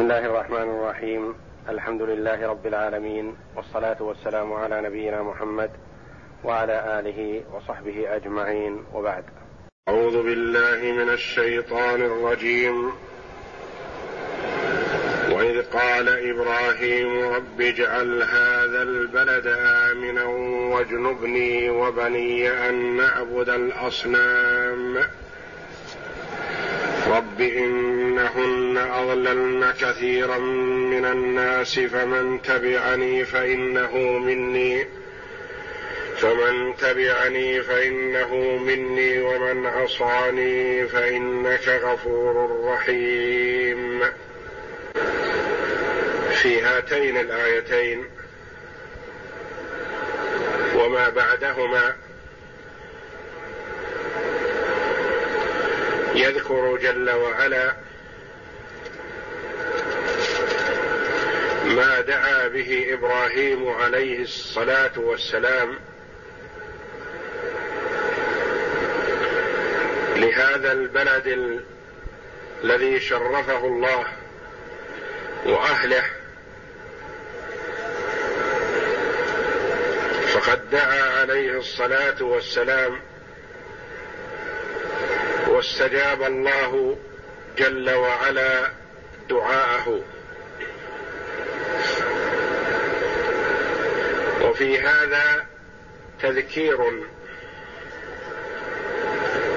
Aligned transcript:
بسم 0.00 0.10
الله 0.10 0.26
الرحمن 0.26 0.62
الرحيم 0.62 1.34
الحمد 1.68 2.02
لله 2.02 2.48
رب 2.48 2.66
العالمين 2.66 3.36
والصلاه 3.56 4.02
والسلام 4.02 4.52
على 4.52 4.80
نبينا 4.80 5.22
محمد 5.22 5.70
وعلى 6.44 7.00
اله 7.00 7.42
وصحبه 7.54 8.16
اجمعين 8.16 8.84
وبعد 8.94 9.24
اعوذ 9.88 10.22
بالله 10.22 11.04
من 11.04 11.08
الشيطان 11.10 12.02
الرجيم 12.02 12.92
واذ 15.32 15.62
قال 15.62 16.08
إبراهيم 16.08 17.34
رب 17.34 17.60
اجعل 17.60 18.22
هذا 18.22 18.82
البلد 18.82 19.46
امنا 19.46 20.24
واجنبني 20.74 21.70
وبني 21.70 22.50
ان 22.50 22.96
نعبد 22.96 23.48
الاصنام 23.48 24.96
رب 27.10 27.40
إنهن 27.40 28.78
أضللن 28.78 29.72
كثيرا 29.80 30.38
من 30.38 31.04
الناس 31.04 31.78
فمن 31.78 32.42
تبعني 32.42 33.24
فإنه 33.24 33.96
مني 33.98 34.86
فمن 36.16 36.76
تبعني 36.76 37.62
فإنه 37.62 38.34
مني 38.66 39.20
ومن 39.20 39.66
عصاني 39.66 40.88
فإنك 40.88 41.68
غفور 41.68 42.64
رحيم. 42.64 44.00
في 46.42 46.60
هاتين 46.60 47.16
الآيتين 47.16 48.04
وما 50.76 51.08
بعدهما 51.08 51.94
يذكر 56.14 56.76
جل 56.76 57.10
وعلا 57.10 57.74
ما 61.64 62.00
دعا 62.00 62.48
به 62.48 62.86
إبراهيم 62.92 63.68
عليه 63.68 64.22
الصلاة 64.22 64.92
والسلام 64.96 65.78
لهذا 70.16 70.72
البلد 70.72 71.60
الذي 72.64 73.00
شرفه 73.00 73.66
الله 73.66 74.04
وأهله. 75.46 76.04
فقد 80.28 80.70
دعا 80.70 81.20
عليه 81.20 81.58
الصلاة 81.58 82.22
والسلام 82.22 83.00
واستجاب 85.60 86.22
الله 86.22 86.98
جل 87.58 87.90
وعلا 87.90 88.70
دعاءه. 89.30 90.04
وفي 94.42 94.78
هذا 94.78 95.46
تذكير 96.22 96.78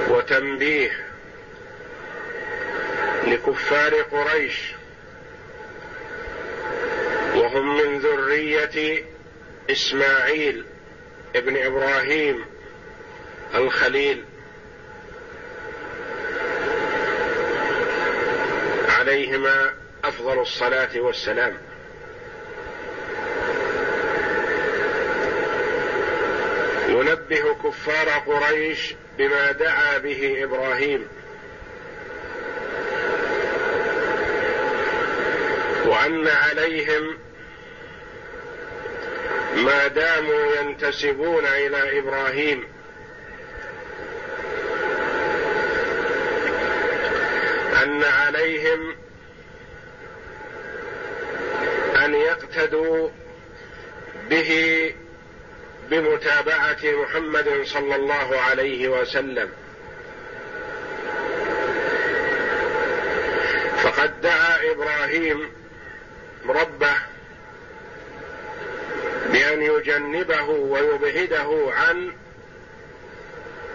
وتنبيه 0.09 1.05
لكفار 3.27 3.95
قريش. 3.95 4.71
وهم 7.35 7.77
من 7.77 7.99
ذرية 7.99 9.05
إسماعيل 9.69 10.65
ابن 11.35 11.57
إبراهيم 11.57 12.45
الخليل. 13.55 14.25
عليهما 19.03 19.73
أفضل 20.03 20.41
الصلاة 20.41 20.89
والسلام. 20.99 21.57
ينبه 26.87 27.55
كفار 27.63 28.09
قريش 28.09 28.95
بما 29.17 29.51
دعا 29.51 29.97
به 29.97 30.43
إبراهيم. 30.43 31.07
وأن 35.85 36.27
عليهم 36.27 37.17
ما 39.55 39.87
داموا 39.87 40.55
ينتسبون 40.61 41.45
إلى 41.45 41.99
إبراهيم. 41.99 42.67
أن 47.83 48.03
عليهم 48.03 48.95
أن 51.95 52.15
يقتدوا 52.15 53.09
به 54.29 54.93
بمتابعة 55.89 56.77
محمد 56.83 57.61
صلى 57.65 57.95
الله 57.95 58.39
عليه 58.39 58.87
وسلم. 58.87 59.51
فقد 63.83 64.21
دعا 64.21 64.71
إبراهيم 64.71 65.51
ربه 66.47 66.95
بأن 69.31 69.61
يجنبه 69.61 70.49
ويبعده 70.49 71.73
عن 71.73 72.13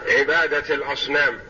عبادة 0.09 0.75
الأصنام. 0.75 1.48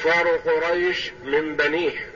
وكفار 0.00 0.28
قريش 0.28 1.12
من 1.24 1.56
بنيه. 1.56 2.10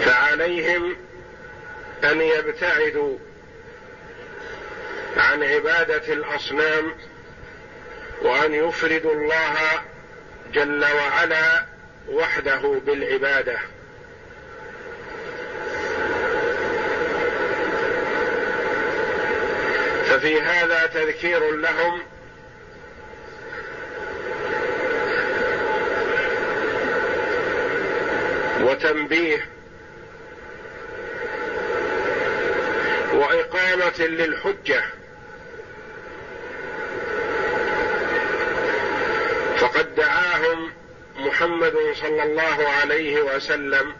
فعليهم 0.00 0.96
أن 2.04 2.20
يبتعدوا 2.20 3.18
عن 5.16 5.42
عبادة 5.42 6.12
الأصنام 6.12 6.94
وأن 8.22 8.54
يفردوا 8.54 9.14
الله 9.14 9.54
جل 10.52 10.84
وعلا 10.84 11.66
وحده 12.08 12.80
بالعبادة. 12.86 13.58
ففي 20.04 20.40
هذا 20.40 20.86
تذكير 20.86 21.50
لهم 21.56 22.15
وتنبيه 28.66 29.48
وإقامة 33.12 33.98
للحجة. 33.98 34.84
فقد 39.56 39.94
دعاهم 39.94 40.72
محمد 41.16 41.74
صلى 41.94 42.22
الله 42.22 42.68
عليه 42.68 43.20
وسلم 43.20 43.94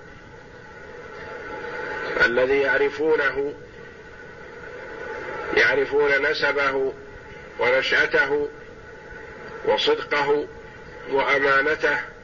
الذي 2.24 2.60
يعرفونه 2.60 3.54
يعرفون 5.56 6.30
نسبه 6.30 6.92
ونشأته 7.58 8.48
وصدقه 9.64 10.46
وأمانته. 11.10 12.15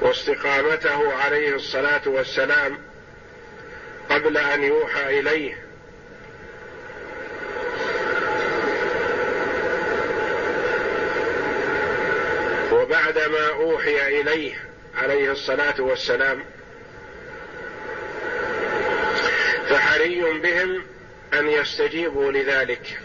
واستقامته 0.00 1.14
عليه 1.14 1.54
الصلاة 1.54 2.02
والسلام 2.06 2.78
قبل 4.10 4.36
أن 4.36 4.62
يوحى 4.62 5.20
إليه. 5.20 5.64
وبعدما 12.72 13.48
أوحي 13.48 14.20
إليه 14.20 14.54
عليه 14.96 15.32
الصلاة 15.32 15.80
والسلام 15.80 16.44
فحري 19.68 20.20
بهم 20.38 20.82
أن 21.34 21.50
يستجيبوا 21.50 22.32
لذلك. 22.32 23.00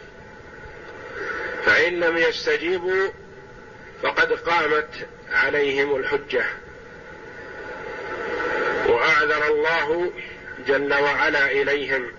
فإن 1.65 1.99
لم 1.99 2.17
يستجيبوا 2.17 3.07
فقد 4.03 4.33
قامت 4.33 5.07
عليهم 5.31 5.95
الحجة. 5.95 6.45
وأعذر 9.05 9.47
الله 9.47 10.11
جل 10.67 10.93
وعلا 10.93 11.51
إليهم 11.51 12.11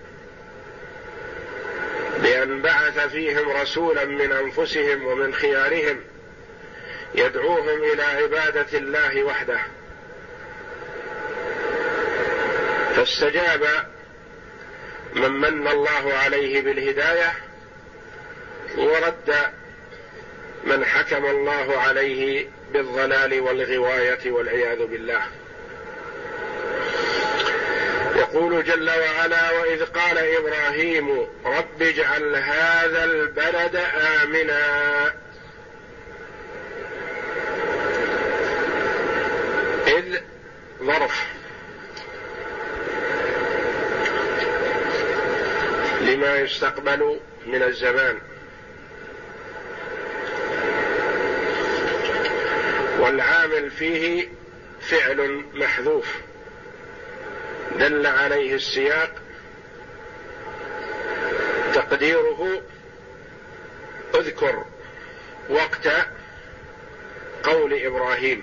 بأن 2.23 2.61
بعث 2.61 2.99
فيهم 2.99 3.49
رسولا 3.49 4.05
من 4.05 4.31
أنفسهم 4.31 5.05
ومن 5.05 5.33
خيارهم 5.33 5.99
يدعوهم 7.15 7.83
إلى 7.83 8.03
عبادة 8.03 8.77
الله 8.77 9.23
وحده. 9.23 9.59
فاستجاب 12.95 13.67
من 15.13 15.31
من 15.31 15.67
الله 15.67 16.13
عليه 16.13 16.61
بالهداية 16.61 17.33
ورد 18.77 19.35
من 20.63 20.85
حكم 20.85 21.25
الله 21.25 21.77
عليه 21.79 22.47
بالضلال 22.73 23.39
والغواية 23.39 24.31
والعياذ 24.31 24.85
بالله. 24.85 25.21
يقول 28.15 28.63
جل 28.63 28.89
وعلا 28.89 29.51
وإذ 29.51 29.85
قال 29.85 30.17
إبراهيم 30.17 31.27
رب 31.45 31.81
اجعل 31.81 32.35
هذا 32.35 33.03
البلد 33.03 33.75
آمنا. 34.23 35.13
إذ 39.87 40.17
ظرف. 40.83 41.25
لما 46.01 46.35
يستقبل 46.35 47.19
من 47.45 47.63
الزمان. 47.63 48.17
والعامل 52.99 53.71
فيه 53.71 54.27
فعل 54.81 55.43
محذوف. 55.53 56.15
دل 57.75 58.07
عليه 58.07 58.55
السياق 58.55 59.11
تقديره 61.73 62.61
اذكر 64.15 64.65
وقت 65.49 65.89
قول 67.43 67.73
إبراهيم. 67.85 68.41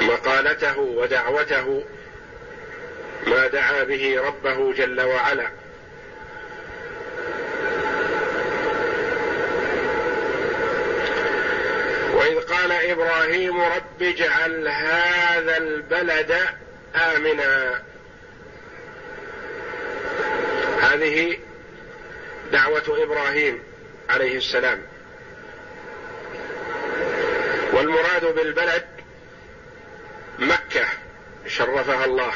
مقالته 0.00 0.78
ودعوته 0.78 1.84
ما 3.26 3.46
دعا 3.46 3.82
به 3.82 4.20
ربه 4.20 4.72
جل 4.72 5.00
وعلا. 5.00 5.48
وإذ 12.26 12.40
قال 12.40 12.72
إبراهيم 12.72 13.60
رب 13.60 14.02
اجعل 14.02 14.68
هذا 14.68 15.56
البلد 15.56 16.38
آمنا. 16.94 17.82
هذه 20.80 21.38
دعوة 22.52 22.82
إبراهيم 22.88 23.62
عليه 24.08 24.36
السلام. 24.36 24.82
والمراد 27.72 28.34
بالبلد 28.34 28.86
مكة 30.38 30.86
شرفها 31.46 32.04
الله. 32.04 32.32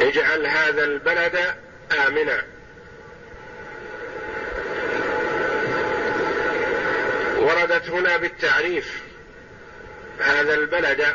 اجعل 0.00 0.46
هذا 0.46 0.84
البلد 0.84 1.54
آمنا. 2.06 2.57
وردت 7.38 7.88
هنا 7.90 8.16
بالتعريف 8.16 9.02
هذا 10.20 10.54
البلد 10.54 11.06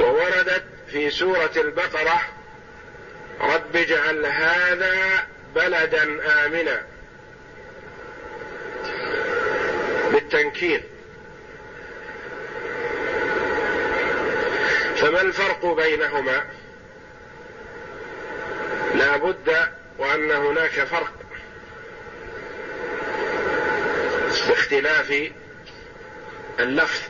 ووردت 0.00 0.64
في 0.90 1.10
سورة 1.10 1.52
البقرة 1.56 2.20
رب 3.40 3.76
اجعل 3.76 4.26
هذا 4.26 5.26
بلدا 5.54 6.02
آمنا. 6.46 6.82
بالتنكير. 10.12 10.82
فما 14.96 15.20
الفرق 15.20 15.66
بينهما؟ 15.66 16.44
لا 18.94 19.16
بد 19.16 19.56
وأن 19.98 20.30
هناك 20.30 20.70
فرق. 20.70 21.25
باختلاف 24.40 25.30
اللفظ 26.58 27.00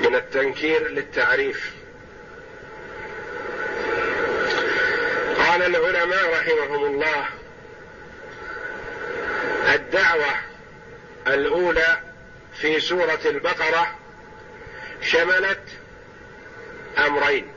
من 0.00 0.14
التنكير 0.14 0.88
للتعريف. 0.88 1.72
قال 5.38 5.62
العلماء 5.62 6.32
رحمهم 6.32 6.84
الله 6.84 7.26
الدعوة 9.74 10.30
الأولى 11.26 12.00
في 12.60 12.80
سورة 12.80 13.20
البقرة 13.24 13.98
شملت 15.02 15.62
أمرين. 16.98 17.52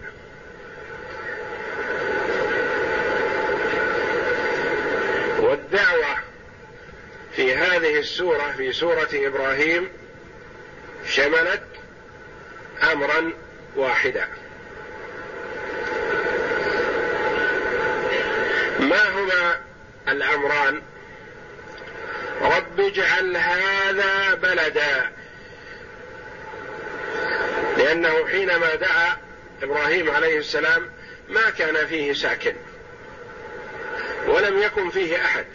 والدعوة 5.39 6.06
في 7.37 7.55
هذه 7.55 7.99
السورة 7.99 8.53
في 8.57 8.73
سورة 8.73 9.09
إبراهيم 9.13 9.89
شملت 11.05 11.63
أمرا 12.91 13.33
واحدا. 13.75 14.27
ما 18.79 19.09
هما 19.09 19.59
الأمران؟ 20.07 20.81
رب 22.41 22.79
اجعل 22.79 23.37
هذا 23.37 24.33
بلدا. 24.33 25.11
لأنه 27.77 28.27
حينما 28.27 28.75
دعا 28.75 29.17
إبراهيم 29.63 30.11
عليه 30.11 30.39
السلام 30.39 30.91
ما 31.29 31.49
كان 31.49 31.87
فيه 31.87 32.13
ساكن 32.13 32.55
ولم 34.27 34.61
يكن 34.61 34.89
فيه 34.89 35.25
أحد. 35.25 35.45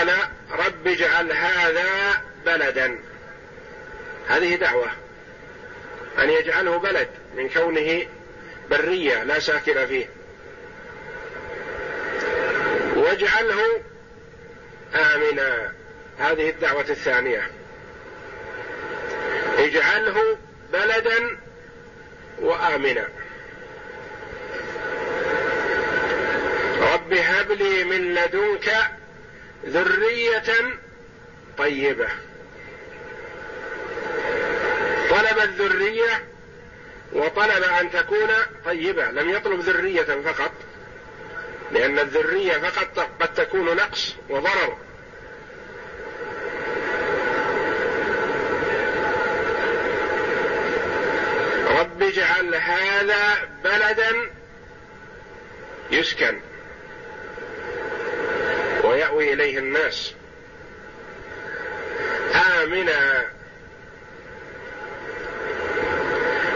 فقال 0.00 0.28
رب 0.50 0.86
اجعل 0.86 1.32
هذا 1.32 2.22
بلدا. 2.46 2.98
هذه 4.28 4.54
دعوة. 4.54 4.90
أن 6.18 6.30
يجعله 6.30 6.78
بلد 6.78 7.08
من 7.36 7.48
كونه 7.48 8.06
برية 8.70 9.22
لا 9.22 9.38
ساكن 9.38 9.86
فيه. 9.86 10.06
واجعله 12.96 13.82
آمنا. 14.94 15.72
هذه 16.18 16.50
الدعوة 16.50 16.86
الثانية. 16.90 17.50
اجعله 19.58 20.38
بلدا 20.72 21.38
وآمنا. 22.40 23.08
رب 26.80 27.12
هب 27.12 27.52
لي 27.52 27.84
من 27.84 28.14
لدنك 28.14 28.99
ذرية 29.66 30.78
طيبة. 31.58 32.08
طلب 35.10 35.38
الذرية 35.38 36.24
وطلب 37.12 37.62
أن 37.62 37.90
تكون 37.90 38.28
طيبة. 38.64 39.10
لم 39.10 39.30
يطلب 39.30 39.60
ذرية 39.60 40.02
فقط 40.02 40.52
لأن 41.72 41.98
الذرية 41.98 42.52
فقط 42.58 42.98
قد 43.20 43.34
تكون 43.34 43.76
نقص 43.76 44.16
وضرر. 44.28 44.78
رب 51.80 52.02
اجعل 52.02 52.54
هذا 52.54 53.48
بلدا 53.64 54.30
يسكن. 55.90 56.40
ويأوي 59.00 59.32
إليه 59.32 59.58
الناس. 59.58 60.14
آمنا. 62.34 63.30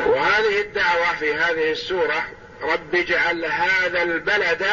وهذه 0.06 0.60
الدعوة 0.60 1.16
في 1.18 1.34
هذه 1.34 1.72
السورة 1.72 2.24
رب 2.62 2.94
اجعل 2.94 3.44
هذا 3.44 4.02
البلد 4.02 4.66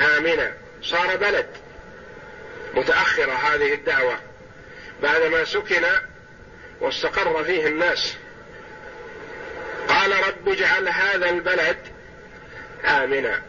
آمنا. 0.00 0.54
صار 0.82 1.16
بلد. 1.16 1.46
متأخرة 2.74 3.32
هذه 3.32 3.74
الدعوة. 3.74 4.18
بعدما 5.02 5.44
سكن 5.44 5.82
واستقر 6.80 7.44
فيه 7.44 7.66
الناس. 7.66 8.16
قال 9.88 10.12
رب 10.28 10.48
اجعل 10.48 10.88
هذا 10.88 11.30
البلد 11.30 11.78
آمنا. 12.84 13.42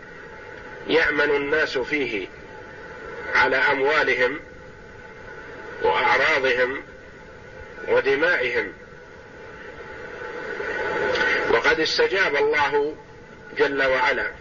يأمن 0.88 1.36
الناس 1.36 1.78
فيه. 1.78 2.28
على 3.38 3.56
أموالهم 3.56 4.40
وأعراضهم 5.82 6.84
ودمائهم. 7.88 8.74
وقد 11.52 11.80
استجاب 11.80 12.36
الله 12.36 12.96
جل 13.58 13.84
وعلا 13.84 14.32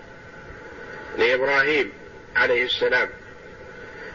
لإبراهيم 1.18 1.92
عليه 2.36 2.64
السلام. 2.64 3.08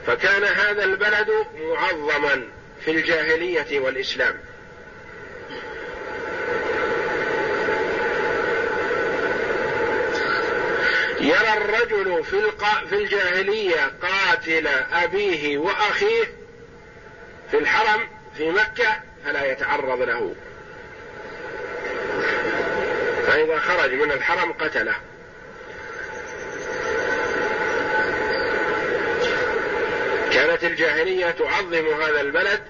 فكان 0.08 0.44
هذا 0.44 0.84
البلد 0.84 1.30
معظما 1.60 2.48
في 2.86 2.92
الجاهلية 2.92 3.80
والإسلام. 3.80 4.40
يرى 11.22 11.54
الرجل 11.58 12.24
في. 12.24 12.42
في 12.90 12.96
الجاهلية 12.96 13.92
قاتل 14.02 14.68
أبيه 14.94 15.58
وأخيه 15.58 16.26
في 17.52 17.58
الحرم 17.58 18.08
في 18.38 18.50
مكة 18.50 19.00
فلا 19.26 19.52
يتعرض 19.52 20.02
له 20.02 20.36
فإذا 23.28 23.60
خرج 23.60 23.94
من 23.94 24.12
الحرم 24.12 24.54
قتله 24.54 24.96
كانت 30.32 30.64
الجاهلية 30.64 31.32
تعظم 31.32 31.88
هذا 32.02 32.22
البلد 32.22 32.62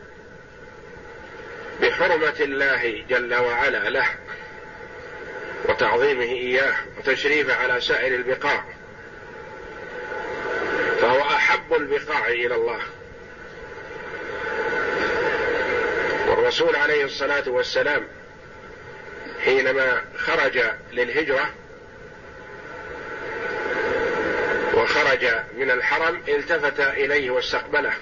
بحرمة 1.81 2.35
الله 2.39 3.03
جل 3.09 3.35
وعلا 3.35 3.89
له 3.89 4.07
وتعظيمه 5.69 6.23
إياه 6.23 6.73
وتشريفه 6.97 7.55
على 7.55 7.81
سائر 7.81 8.15
البقاع. 8.15 8.63
فهو 11.01 11.21
أحب 11.21 11.73
البقاع 11.73 12.27
إلى 12.27 12.55
الله. 12.55 12.79
والرسول 16.27 16.75
عليه 16.75 17.05
الصلاة 17.05 17.49
والسلام 17.49 18.07
حينما 19.45 20.01
خرج 20.17 20.63
للهجرة 20.91 21.49
وخرج 24.73 25.25
من 25.57 25.71
الحرم 25.71 26.21
التفت 26.27 26.79
إليه 26.79 27.31
واستقبله 27.31 27.93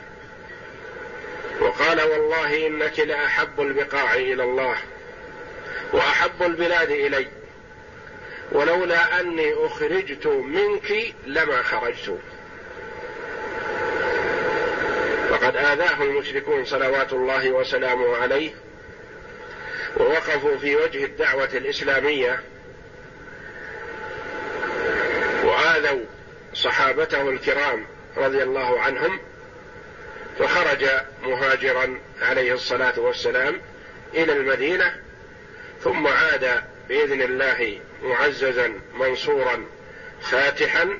وقال 1.61 2.01
والله 2.01 2.67
إنك 2.67 2.99
لأحب 2.99 3.61
البقاع 3.61 4.13
إلى 4.13 4.43
الله 4.43 4.75
وأحب 5.93 6.43
البلاد 6.43 6.91
إلي. 6.91 7.27
ولولا 8.51 9.19
أني 9.19 9.53
أخرجت 9.53 10.27
منك 10.27 11.15
لما 11.25 11.61
خرجت. 11.61 12.19
فقد 15.29 15.55
آذاه 15.55 16.03
المشركون 16.03 16.65
صلوات 16.65 17.13
الله 17.13 17.51
وسلامه 17.51 18.17
عليه 18.17 18.51
ووقفوا 19.97 20.57
في 20.57 20.75
وجه 20.75 21.05
الدعوة 21.05 21.49
الإسلامية 21.53 22.39
وآذوا 25.43 26.05
صحابته 26.53 27.29
الكرام 27.29 27.87
رضي 28.17 28.43
الله 28.43 28.79
عنهم 28.81 29.19
فخرج 30.39 30.85
مهاجرا 31.23 31.99
عليه 32.21 32.53
الصلاة 32.53 32.99
والسلام 32.99 33.61
إلى 34.13 34.33
المدينة 34.33 34.95
ثم 35.83 36.07
عاد 36.07 36.63
بإذن 36.89 37.21
الله 37.21 37.79
معززا 38.03 38.73
منصورا 38.93 39.65
فاتحا 40.21 40.99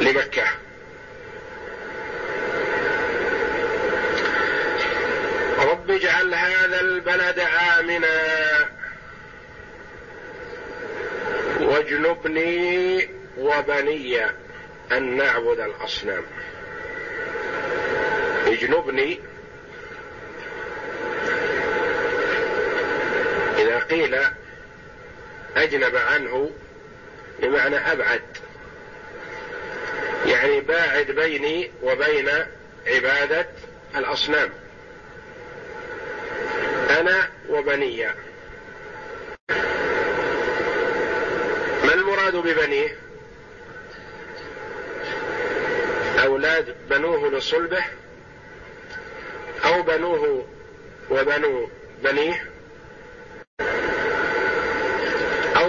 لمكة. 0.00 0.44
رب 5.58 5.90
اجعل 5.90 6.34
هذا 6.34 6.80
البلد 6.80 7.38
آمنا. 7.78 8.68
واجنبني 11.60 13.08
وبني 13.38 14.24
أن 14.92 15.16
نعبد 15.16 15.60
الأصنام. 15.60 16.24
اجنبني 18.46 19.20
قيل 23.90 24.16
أجنب 25.56 25.96
عنه 25.96 26.50
بمعنى 27.38 27.76
أبعد. 27.76 28.22
يعني 30.26 30.60
باعد 30.60 31.06
بيني 31.06 31.70
وبين 31.82 32.28
عبادة 32.86 33.46
الأصنام. 33.96 34.50
أنا 36.90 37.30
وبني. 37.48 38.06
ما 41.84 41.94
المراد 41.94 42.36
ببنيه 42.36 42.96
أولاد 46.24 46.76
بنوه 46.90 47.30
لصلبه 47.30 47.84
أو 49.64 49.82
بنوه 49.82 50.46
وبنو 51.10 51.70
بنيه؟ 52.02 52.57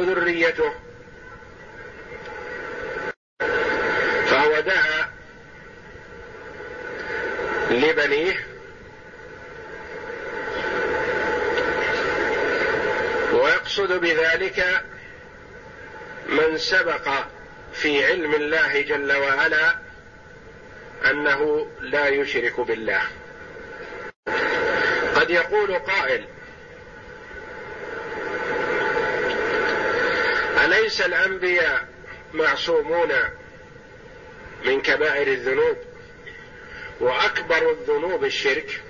ذريته. 0.09 0.73
فهو 4.27 4.59
دعا 4.59 5.09
لبنيه 7.71 8.47
ويقصد 13.33 13.93
بذلك 13.93 14.83
من 16.29 16.57
سبق 16.57 17.09
في 17.73 18.05
علم 18.05 18.33
الله 18.33 18.81
جل 18.81 19.15
وعلا 19.15 19.75
أنه 21.09 21.67
لا 21.79 22.07
يشرك 22.07 22.59
بالله. 22.59 23.01
قد 25.15 25.29
يقول 25.29 25.79
قائل 25.79 26.25
أليس 30.65 31.01
الأنبياء 31.01 31.87
معصومون 32.33 33.09
من 34.65 34.81
كبائر 34.81 35.27
الذنوب 35.27 35.77
وأكبر 36.99 37.71
الذنوب 37.71 38.23
الشرك؟ 38.23 38.81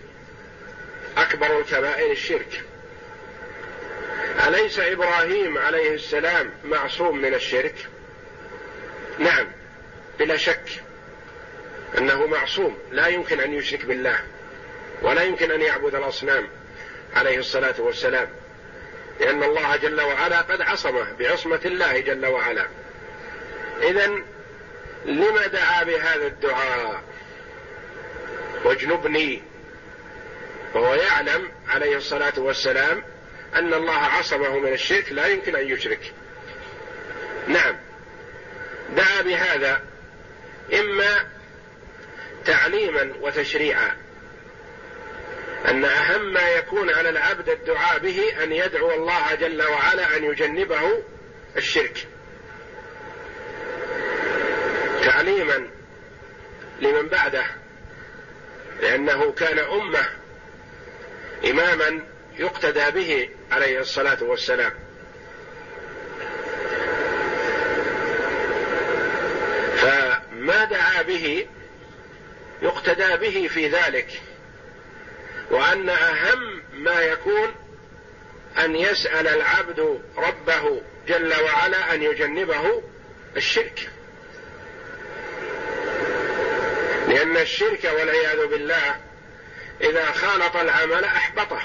أكبر 1.18 1.60
الكبائر 1.60 2.12
الشرك. 2.12 2.64
أليس 4.48 4.80
إبراهيم 4.80 5.58
عليه 5.58 5.94
السلام 5.94 6.52
معصوم 6.64 7.18
من 7.18 7.34
الشرك؟ 7.34 7.76
نعم 9.20 9.48
بلا 10.20 10.38
شك 10.38 10.70
أنه 11.98 12.26
معصوم. 12.26 12.78
لا 12.92 13.08
يمكن 13.08 13.40
أن 13.40 13.54
يشرك 13.54 13.86
بالله 13.86 14.20
ولا 15.02 15.24
يمكن 15.24 15.52
أن 15.52 15.62
يعبد 15.62 15.96
الأصنام 15.96 16.48
عليه 17.14 17.40
الصلاة 17.40 17.76
والسلام. 17.82 18.30
لأن 19.20 19.44
الله 19.44 19.76
جل 19.76 20.02
وعلا 20.02 20.42
قد 20.42 20.62
عصمه 20.62 21.14
بعصمة 21.20 21.60
الله 21.66 22.00
جل 22.00 22.26
وعلا. 22.26 22.68
اذا 23.82 24.08
لم 25.06 25.38
دعا 25.54 25.84
بهذا 25.84 26.28
الدعاء؟ 26.28 27.04
واجنبني. 28.64 29.44
وهو 30.74 30.96
يعلم 30.96 31.52
عليه 31.68 31.98
الصلاة 31.98 32.34
والسلام 32.38 33.04
أن 33.56 33.74
الله 33.74 33.98
عصمه 33.98 34.60
من 34.60 34.74
الشرك 34.74 35.12
لا 35.12 35.28
يمكن 35.28 35.56
أن 35.56 35.68
يشرك. 35.68 36.14
نعم. 37.48 37.76
دعا 38.96 39.22
بهذا 39.22 39.82
إما 40.74 41.28
تعليما 42.46 43.12
وتشريعا. 43.22 44.09
أن 45.68 45.86
أهم 45.86 46.34
ما 46.34 46.50
يكون 46.50 46.90
على 46.90 47.10
العبد 47.10 47.50
الدعاء 47.50 48.00
به 48.00 48.44
أن 48.44 48.52
يدعو 48.52 48.92
الله 48.92 49.36
جل 49.36 49.64
وعلا 49.64 50.18
أن 50.18 50.24
يجنبه 50.24 51.04
الشرك. 51.58 52.08
تعليما 55.04 55.68
لمن 56.82 57.08
بعده 57.08 57.46
لأنه 58.82 59.32
كان 59.32 59.60
أمة 59.60 60.10
إماما 61.50 62.02
يقتدى 62.38 62.92
به 62.92 63.30
عليه 63.52 63.80
الصلاة 63.80 64.24
والسلام. 64.24 64.72
فما 69.78 70.64
دعا 70.64 71.02
به 71.02 71.48
يقتدى 72.62 73.18
به 73.18 73.48
في 73.48 73.68
ذلك. 73.68 74.22
وأن 75.52 75.90
أهم 75.90 76.64
ما 76.74 77.02
يكون 77.02 77.56
أن 78.58 78.76
يسأل 78.76 79.28
العبد 79.28 80.02
ربه 80.18 80.82
جل 81.08 81.34
وعلا 81.44 81.94
أن 81.94 82.04
يجنبه 82.04 82.84
الشرك. 83.38 83.90
لأن 87.08 87.38
الشرك 87.38 87.84
والعياذ 87.84 88.48
بالله 88.48 88.96
إذا 89.82 90.06
خالط 90.06 90.56
العمل 90.56 91.04
أحبطه. 91.04 91.62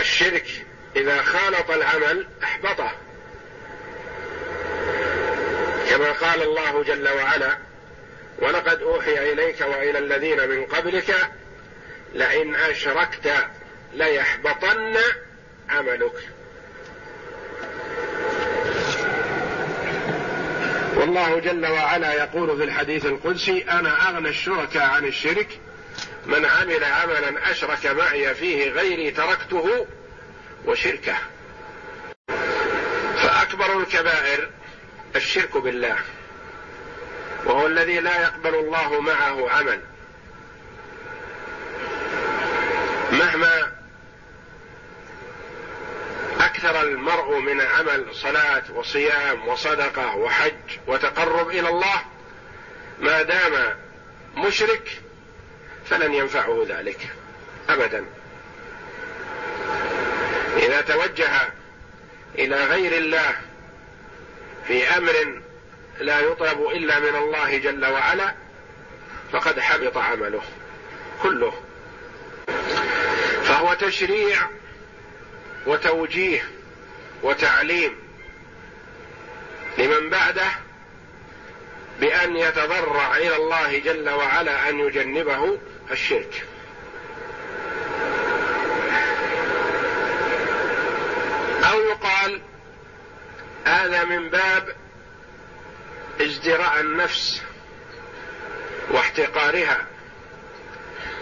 الشرك 0.00 0.46
إذا 0.96 1.22
خالط 1.22 1.70
العمل 1.70 2.26
أحبطه. 2.42 2.92
كما 5.90 6.12
قال 6.12 6.42
الله 6.42 6.84
جل 6.84 7.08
وعلا 7.08 7.65
ولقد 8.38 8.82
أوحي 8.82 9.32
إليك 9.32 9.60
وإلى 9.60 9.98
الذين 9.98 10.48
من 10.48 10.64
قبلك 10.64 11.30
لئن 12.14 12.54
أشركت 12.54 13.32
ليحبطن 13.92 14.96
عملك. 15.68 16.28
والله 20.96 21.38
جل 21.38 21.66
وعلا 21.66 22.12
يقول 22.12 22.56
في 22.56 22.64
الحديث 22.64 23.06
القدسي 23.06 23.64
أنا 23.70 24.08
أغنى 24.08 24.28
الشركاء 24.28 24.82
عن 24.82 25.04
الشرك 25.04 25.60
من 26.26 26.44
عمل 26.44 26.84
عملا 26.84 27.50
أشرك 27.50 27.86
معي 27.86 28.34
فيه 28.34 28.70
غيري 28.70 29.10
تركته 29.10 29.86
وشركه. 30.66 31.16
فأكبر 33.16 33.80
الكبائر 33.80 34.50
الشرك 35.16 35.56
بالله. 35.56 35.96
وهو 37.46 37.66
الذي 37.66 38.00
لا 38.00 38.22
يقبل 38.22 38.54
الله 38.54 39.00
معه 39.00 39.50
عمل. 39.50 39.80
مهما 43.12 43.72
أكثر 46.40 46.82
المرء 46.82 47.38
من 47.38 47.60
عمل 47.60 48.14
صلاة 48.14 48.62
وصيام 48.74 49.48
وصدقة 49.48 50.16
وحج 50.16 50.78
وتقرب 50.86 51.48
إلى 51.48 51.68
الله 51.68 52.00
ما 53.00 53.22
دام 53.22 53.76
مشرك 54.36 55.02
فلن 55.86 56.14
ينفعه 56.14 56.66
ذلك 56.68 57.08
ابدا. 57.68 58.04
إذا 60.56 60.80
توجه 60.80 61.30
إلى 62.34 62.64
غير 62.64 62.98
الله 62.98 63.36
في 64.66 64.88
أمر 64.96 65.40
لا 66.00 66.20
يطلب 66.20 66.66
إلا 66.66 66.98
من 66.98 67.16
الله 67.16 67.58
جل 67.58 67.86
وعلا 67.86 68.34
فقد 69.32 69.60
حبط 69.60 69.96
عمله 69.96 70.42
كله. 71.22 71.52
فهو 73.42 73.74
تشريع 73.74 74.38
وتوجيه 75.66 76.48
وتعليم 77.22 77.96
لمن 79.78 80.10
بعده 80.10 80.48
بأن 82.00 82.36
يتضرع 82.36 83.16
إلى 83.16 83.36
الله 83.36 83.78
جل 83.78 84.10
وعلا 84.10 84.68
أن 84.68 84.78
يجنبه 84.78 85.58
الشرك. 85.90 86.44
أو 91.70 91.80
يقال 91.80 92.40
هذا 93.64 94.04
من 94.04 94.28
باب 94.28 94.76
ازدراء 96.20 96.80
النفس 96.80 97.42
واحتقارها 98.90 99.86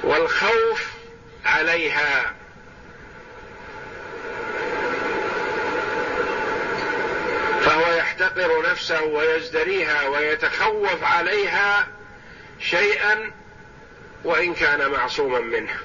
والخوف 0.02 0.86
عليها. 1.44 2.34
فهو 7.60 7.92
يحتقر 7.92 8.70
نفسه 8.70 9.02
ويزدريها 9.02 10.08
ويتخوف 10.08 11.04
عليها 11.04 11.88
شيئا 12.60 13.32
وإن 14.24 14.54
كان 14.54 14.90
معصوما 14.90 15.40
منه. 15.40 15.78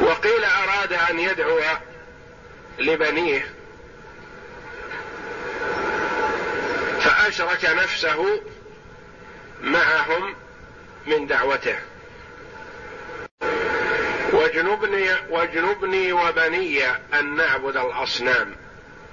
وقيل 0.00 0.44
أراد 0.44 0.92
أن 0.92 1.18
يدعو 1.18 1.60
لبنيه 2.78 3.59
فأشرك 7.00 7.64
نفسه 7.64 8.42
معهم 9.62 10.34
من 11.06 11.26
دعوته. 11.26 11.78
واجنبني 14.32 15.08
واجنبني 15.30 16.12
وبني 16.12 16.86
أن 17.14 17.36
نعبد 17.36 17.76
الأصنام. 17.76 18.56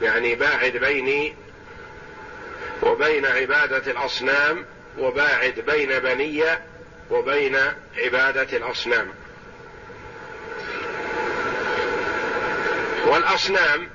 يعني 0.01 0.35
باعد 0.35 0.71
بيني 0.71 1.35
وبين 2.81 3.25
عبادة 3.25 3.91
الأصنام 3.91 4.65
وباعد 4.97 5.63
بين 5.67 5.99
بني 5.99 6.43
وبين 7.09 7.57
عبادة 7.97 8.57
الأصنام. 8.57 9.07
والأصنام 13.05 13.89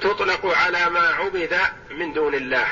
تطلق 0.00 0.46
على 0.46 0.90
ما 0.90 1.00
عبد 1.00 1.58
من 1.90 2.12
دون 2.12 2.34
الله. 2.34 2.66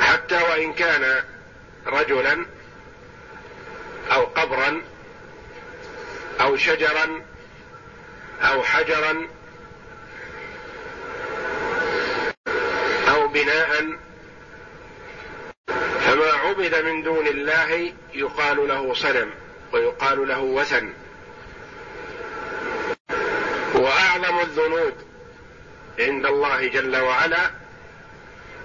حتى 0.00 0.42
وإن 0.42 0.72
كان 0.72 1.22
رجلا 1.86 2.46
أو 4.12 4.24
قبرا 4.24 4.82
أو 6.40 6.56
شجرا 6.56 7.22
أو 8.42 8.62
حجرا 8.62 9.28
أو 13.08 13.28
بناء 13.28 14.00
فما 16.10 16.32
عبد 16.32 16.74
من 16.74 17.02
دون 17.02 17.26
الله 17.26 17.92
يقال 18.14 18.68
له 18.68 18.94
صنم 18.94 19.30
ويقال 19.72 20.28
له 20.28 20.40
وثن. 20.40 20.92
واعظم 23.74 24.40
الذنوب 24.40 24.92
عند 25.98 26.26
الله 26.26 26.68
جل 26.68 26.96
وعلا 26.96 27.50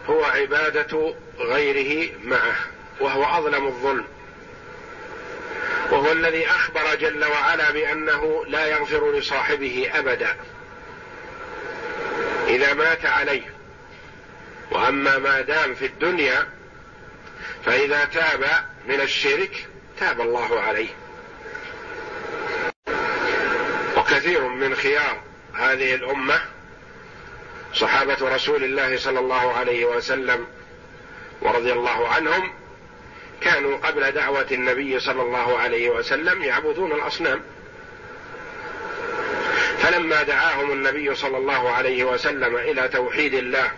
هو 0.10 0.24
عبادة 0.24 1.16
غيره 1.40 2.10
معه 2.24 2.56
وهو 3.00 3.24
أظلم 3.24 3.68
الظلم. 3.68 4.06
وهو 5.92 6.12
الذي 6.12 6.48
أخبر 6.48 6.96
جل 6.96 7.26
وعلا 7.26 7.72
بأنه 7.72 8.46
لا 8.46 8.66
يغفر 8.66 9.12
لصاحبه 9.12 9.92
أبدا. 9.94 10.36
إذا 12.48 12.74
مات 12.74 13.06
عليه 13.06 13.54
وأما 14.72 15.18
ما 15.18 15.42
دام 15.42 15.76
في 15.76 15.86
الدنيا 15.86 16.55
فإذا 17.66 18.06
تاب 18.06 18.46
من 18.88 19.02
الشرك 19.02 19.68
تاب 20.00 20.22
الله 20.22 20.60
عليه. 20.60 20.90
وكثير 23.98 24.48
من 24.48 24.76
خيار 24.76 25.22
هذه 25.54 25.96
الأمة 25.96 26.42
صحابة 27.74 28.18
رسول 28.22 28.64
الله 28.64 28.98
صلى 28.98 29.20
الله 29.20 29.54
عليه 29.54 29.86
وسلم 29.86 30.48
ورضي 31.42 31.72
الله 31.74 32.08
عنهم 32.08 32.54
كانوا 33.42 33.78
قبل 33.78 34.12
دعوة 34.12 34.48
النبي 34.52 35.00
صلى 35.00 35.22
الله 35.22 35.58
عليه 35.58 35.90
وسلم 35.90 36.44
يعبدون 36.44 36.92
الأصنام. 36.92 37.42
فلما 39.80 40.24
دعاهم 40.24 40.72
النبي 40.72 41.16
صلى 41.16 41.38
الله 41.38 41.72
عليه 41.72 42.04
وسلم 42.04 42.56
إلى 42.56 42.88
توحيد 42.88 43.34
الله 43.34 43.72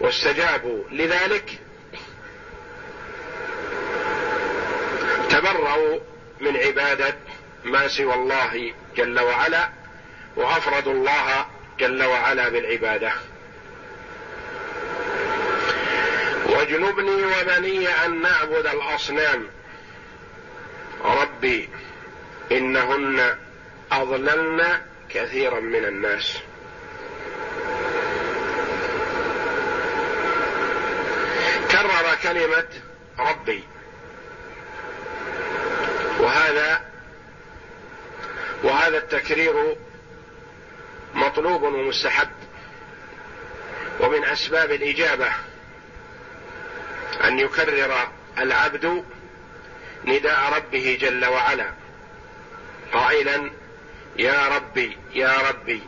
واستجابوا 0.00 0.84
لذلك 0.90 1.58
تبرأوا 5.30 5.98
من 6.40 6.56
عبادة 6.56 7.16
ما 7.64 7.88
سوى 7.88 8.14
الله 8.14 8.72
جل 8.96 9.20
وعلا 9.20 9.70
وأفردوا 10.36 10.92
الله 10.92 11.46
جل 11.78 12.02
وعلا 12.02 12.48
بالعبادة. 12.48 13.12
واجنبني 16.46 17.24
وبني 17.24 17.88
أن 17.88 18.22
نعبد 18.22 18.66
الأصنام. 18.66 19.46
ربي 21.04 21.68
إنهن 22.52 23.36
أضللن 23.92 24.80
كثيرا 25.10 25.60
من 25.60 25.84
الناس. 25.84 26.38
كرر 31.70 32.14
كلمة 32.22 32.68
ربي. 33.18 33.64
وهذا 36.20 36.80
وهذا 38.62 38.98
التكرير 38.98 39.76
مطلوب 41.14 41.62
ومستحب. 41.62 42.28
ومن 44.00 44.24
أسباب 44.24 44.70
الإجابة 44.70 45.28
أن 47.24 47.38
يكرر 47.38 48.08
العبد 48.38 49.04
نداء 50.04 50.52
ربه 50.56 50.98
جل 51.00 51.24
وعلا. 51.24 51.72
قائلا 52.92 53.50
يا 54.16 54.48
ربي 54.48 54.98
يا 55.14 55.38
ربي. 55.48 55.82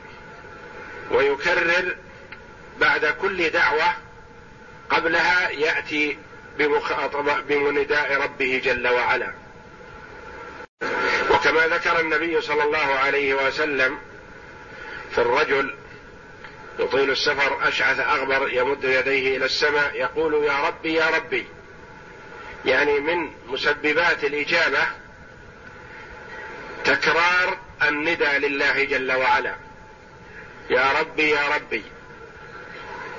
ويكرر 1.11 1.97
بعد 2.81 3.07
كل 3.07 3.51
دعوة 3.51 3.95
قبلها 4.91 5.51
يأتي 5.51 6.19
بمخاطبة 6.59 7.41
بنداء 7.41 8.23
ربه 8.23 8.61
جل 8.65 8.89
وعلا. 8.89 9.42
وكما 11.31 11.67
ذكر 11.67 12.01
النبي 12.01 12.41
صلى 12.41 12.63
الله 12.63 12.79
عليه 12.95 13.35
وسلم 13.35 13.99
في 15.11 15.19
الرجل 15.19 15.75
يطيل 16.79 17.11
السفر 17.11 17.69
أشعث 17.69 18.01
أغبر 18.01 18.49
يمد 18.53 18.85
يديه 18.85 19.37
إلى 19.37 19.45
السماء 19.45 19.95
يقول 19.95 20.45
يا 20.45 20.67
ربي 20.69 20.95
يا 20.95 21.07
ربي 21.11 21.47
يعني 22.65 23.01
من 23.01 23.31
مسببات 23.47 24.25
الإجابة 24.25 24.87
تكرار 26.85 27.59
الندى 27.83 28.39
لله 28.39 28.85
جل 28.85 29.13
وعلا. 29.13 29.57
يا 30.71 30.93
ربي 31.01 31.31
يا 31.31 31.49
ربي. 31.49 31.83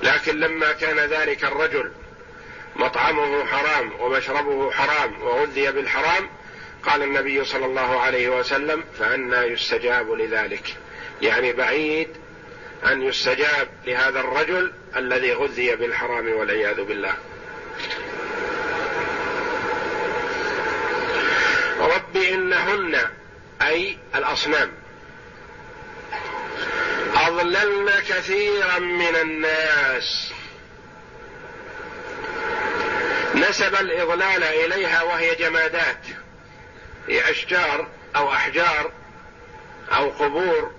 لكن 0.04 0.40
لما 0.40 0.72
كان 0.72 1.00
ذلك 1.00 1.44
الرجل 1.44 1.92
مطعمه 2.76 3.46
حرام 3.46 3.92
ومشربه 4.00 4.72
حرام 4.72 5.22
وغذي 5.22 5.72
بالحرام 5.72 6.30
قال 6.86 7.04
النبي 7.04 7.46
صلى 7.46 7.66
الله 7.66 8.00
عليه 8.00 8.30
وسلم 8.30 8.84
فأنا 9.00 9.46
يستجاب 9.46 10.12
لذلك. 10.12 10.76
يعني 11.22 11.54
بعيد 11.54 12.08
أن 12.86 13.02
يستجاب 13.02 13.68
لهذا 13.86 14.20
الرجل 14.20 14.74
الذي 14.96 15.34
غذي 15.34 15.76
بالحرام 15.76 16.34
والعياذ 16.34 16.84
بالله. 16.84 17.14
رب 21.80 22.18
إنهن 22.18 23.00
أي 23.62 23.98
الأصنام. 24.16 24.72
أضللن 27.16 27.90
كثيرا 28.10 28.80
من 28.80 29.16
الناس. 29.16 30.32
نسب 33.36 33.76
الإضلال 33.76 34.44
إليها 34.44 35.04
وهي 35.04 35.36
جمادات. 35.36 36.23
هي 37.08 37.32
أشجار 37.32 37.88
أو 38.16 38.34
أحجار 38.34 38.92
أو 39.92 40.10
قبور 40.10 40.72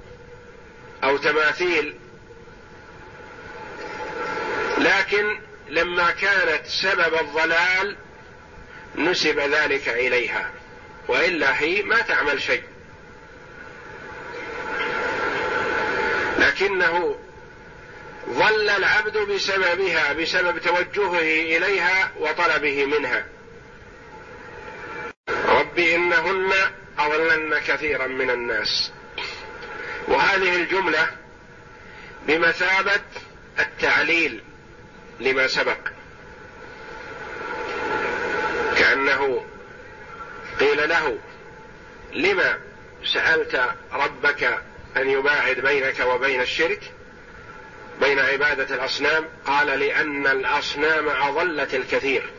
أو 1.05 1.17
تماثيل. 1.17 1.95
لكن 4.79 5.39
لما 5.69 6.11
كانت 6.11 6.67
سبب 6.67 7.15
الضلال 7.15 7.97
نسب 8.97 9.39
ذلك 9.39 9.89
إليها 9.89 10.51
وإلا 11.09 11.61
هي 11.61 11.83
ما 11.83 12.01
تعمل 12.01 12.43
شيء. 12.43 12.63
لكنه 16.39 17.17
ظل 18.29 18.69
العبد 18.69 19.19
بسببها 19.19 20.13
بسبب 20.13 20.59
توجهه 20.59 21.57
إليها 21.57 22.13
وطلبه 22.19 22.87
منها. 22.87 23.27
رب 25.75 25.81
انهن 25.81 26.53
اضللن 26.99 27.59
كثيرا 27.59 28.07
من 28.07 28.31
الناس. 28.31 28.93
وهذه 30.09 30.57
الجملة 30.57 31.11
بمثابة 32.27 33.01
التعليل 33.59 34.43
لما 35.21 35.47
سبق. 35.47 35.79
كأنه 38.77 39.45
قيل 40.61 40.89
له 40.89 41.19
لما 42.13 42.59
سألت 43.05 43.61
ربك 43.93 44.59
أن 44.97 45.11
يباعد 45.11 45.57
بينك 45.57 46.01
وبين 46.01 46.41
الشرك 46.41 46.93
بين 48.01 48.19
عبادة 48.19 48.75
الأصنام؟ 48.75 49.25
قال 49.47 49.67
لأن 49.67 50.27
الأصنام 50.27 51.09
أضلت 51.09 51.75
الكثير. 51.75 52.31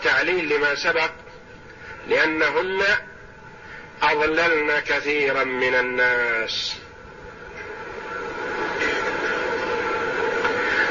فهو 0.00 0.12
تعليل 0.12 0.48
لما 0.48 0.74
سبق 0.74 1.10
لأنهن 2.08 2.82
أضللن 4.02 4.80
كثيرا 4.80 5.44
من 5.44 5.74
الناس. 5.74 6.76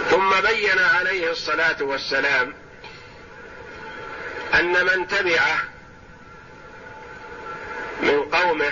ثم 0.10 0.42
بين 0.42 0.80
عليه 0.80 1.32
الصلاة 1.32 1.76
والسلام 1.82 2.54
أن 4.54 4.86
من 4.86 5.08
تبعه 5.08 5.64
من 8.02 8.22
قومه 8.22 8.72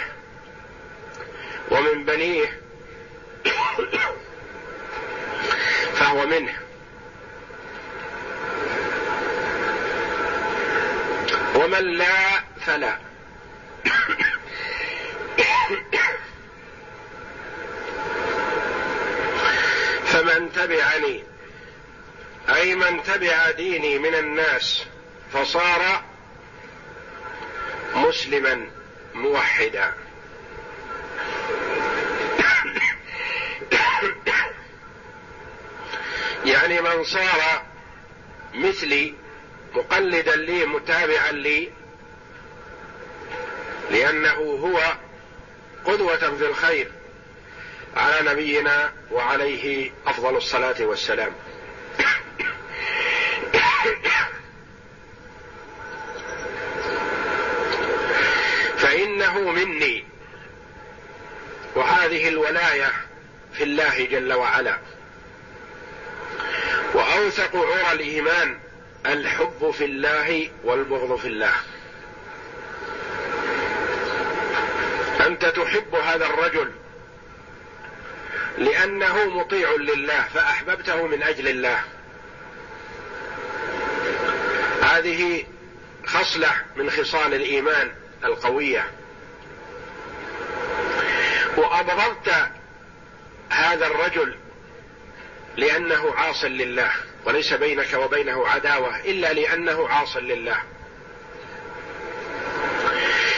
ومن 1.71 2.05
بنيه 2.05 2.61
فهو 5.93 6.25
منه. 6.25 6.66
ومن 11.67 11.97
لا 11.97 12.43
فلا. 12.65 12.97
فمن 20.05 20.51
تبعني 20.55 21.23
أي 22.49 22.75
من 22.75 23.03
تبع 23.03 23.51
ديني 23.51 23.99
من 23.99 24.15
الناس 24.15 24.85
فصار 25.33 26.03
مسلما 27.95 28.69
موحدا. 29.13 29.93
يعني 36.45 36.81
من 36.81 37.03
صار 37.03 37.65
مثلي 38.53 39.26
مقلدا 39.73 40.35
لي 40.35 40.65
متابعا 40.65 41.31
لي 41.31 41.69
لأنه 43.91 44.33
هو 44.33 44.95
قدوة 45.85 46.17
في 46.17 46.45
الخير 46.47 46.91
على 47.95 48.31
نبينا 48.31 48.93
وعليه 49.11 49.91
أفضل 50.07 50.37
الصلاة 50.37 50.75
والسلام. 50.79 51.31
فإنه 58.77 59.39
مني 59.51 60.05
وهذه 61.75 62.27
الولاية 62.27 62.91
في 63.53 63.63
الله 63.63 64.05
جل 64.05 64.33
وعلا. 64.33 64.77
وأوثق 66.93 67.55
عرى 67.55 67.91
الإيمان 67.91 68.59
الحب 69.07 69.71
في 69.71 69.85
الله 69.85 70.49
والبغض 70.63 71.15
في 71.15 71.27
الله. 71.27 71.53
أنت 75.25 75.45
تحب 75.45 75.95
هذا 75.95 76.25
الرجل 76.25 76.71
لأنه 78.57 79.25
مطيع 79.25 79.71
لله 79.71 80.21
فأحببته 80.33 81.07
من 81.07 81.23
أجل 81.23 81.47
الله. 81.47 81.79
هذه 84.81 85.45
خصلة 86.05 86.51
من 86.75 86.89
خصال 86.89 87.33
الإيمان 87.33 87.91
القوية. 88.23 88.91
وأبغضت 91.57 92.33
هذا 93.49 93.87
الرجل 93.87 94.35
لأنه 95.57 96.13
عاص 96.15 96.43
لله. 96.43 96.91
وليس 97.27 97.53
بينك 97.53 97.93
وبينه 97.93 98.47
عداوة 98.47 98.99
إلا 98.99 99.33
لأنه 99.33 99.89
عاص 99.89 100.17
لله. 100.17 100.57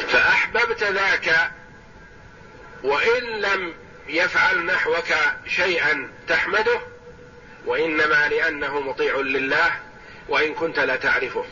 فأحببت 0.07 0.83
ذاك 0.83 1.51
وإن 2.83 3.23
لم 3.23 3.73
يفعل 4.07 4.65
نحوك 4.65 5.13
شيئا 5.47 6.11
تحمده 6.27 6.79
وإنما 7.65 8.27
لأنه 8.27 8.79
مطيع 8.79 9.15
لله 9.15 9.71
وإن 10.27 10.53
كنت 10.53 10.79
لا 10.79 10.95
تعرفه. 10.95 11.45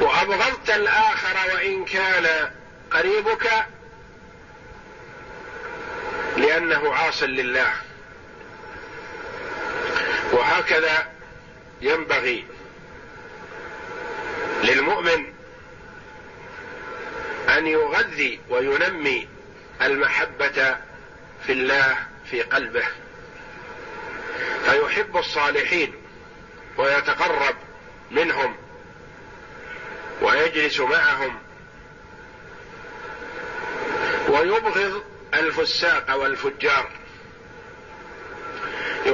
وأبغضت 0.00 0.70
الآخر 0.70 1.54
وإن 1.54 1.84
كان 1.84 2.50
قريبك 2.90 3.50
لأنه 6.36 6.94
عاص 6.94 7.22
لله. 7.22 7.72
وهكذا 10.32 11.12
ينبغي 11.80 12.44
للمؤمن 14.62 15.32
أن 17.48 17.66
يغذي 17.66 18.40
وينمي 18.48 19.28
المحبة 19.82 20.76
في 21.46 21.52
الله 21.52 21.96
في 22.30 22.42
قلبه. 22.42 22.84
فيحب 24.64 25.16
الصالحين 25.16 25.94
ويتقرب 26.76 27.56
منهم 28.10 28.56
ويجلس 30.22 30.80
معهم. 30.80 31.38
ويبغض 34.28 35.04
الفساق 35.34 36.16
والفجار. 36.16 36.90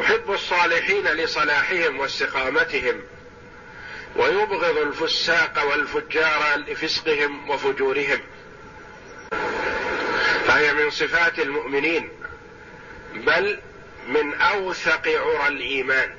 يحب 0.03 0.31
الصالحين 0.31 1.07
لصلاحهم 1.07 2.01
واستقامتهم 2.01 3.01
ويبغض 4.17 4.79
الفساق 4.79 5.65
والفجار 5.71 6.57
لفسقهم 6.57 7.51
وفجورهم. 7.51 8.21
فهي 10.47 10.73
من 10.73 10.91
صفات 10.91 11.39
المؤمنين 11.39 12.09
بل 13.15 13.59
من 14.09 14.35
أوثق 14.35 15.09
عرى 15.09 15.49
الإيمان. 15.49 16.11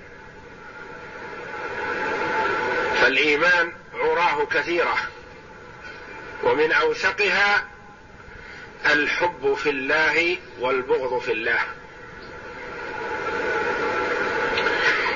فالإيمان 3.01 3.71
عراه 3.93 4.45
كثيرة 4.45 4.97
ومن 6.43 6.71
أوثقها 6.71 7.67
الحب 8.85 9.53
في 9.53 9.69
الله 9.69 10.37
والبغض 10.59 11.19
في 11.19 11.31
الله. 11.31 11.59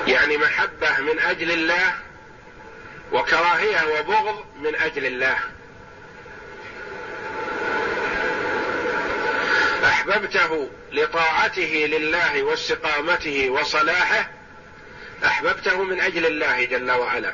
يعني 0.08 0.38
محبة 0.38 1.00
من 1.00 1.20
أجل 1.20 1.52
الله 1.52 1.93
وكراهية 3.12 4.00
وبغض 4.00 4.46
من 4.62 4.76
أجل 4.76 5.06
الله. 5.06 5.38
أحببته 9.86 10.70
لطاعته 10.91 11.88
لله 11.91 12.43
واستقامته 12.43 13.50
وصلاحه 13.50 14.30
أحببته 15.26 15.84
من 15.84 16.02
أجل 16.02 16.26
الله 16.26 16.65
جل 16.65 16.91
وعلا. 16.91 17.34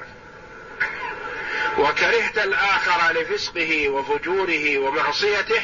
وكرهت 1.78 2.38
الآخر 2.38 3.14
لفسقه 3.14 3.90
وفجوره 3.90 4.78
ومعصيته 4.78 5.62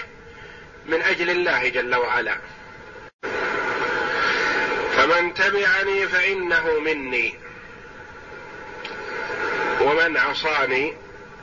من 0.85 1.01
أجل 1.01 1.29
الله 1.29 1.69
جل 1.69 1.95
وعلا. 1.95 2.37
فمن 5.09 5.33
تبعني 5.33 6.07
فإنه 6.07 6.79
مني. 6.79 7.33
ومن 9.81 10.17
عصاني 10.17 10.93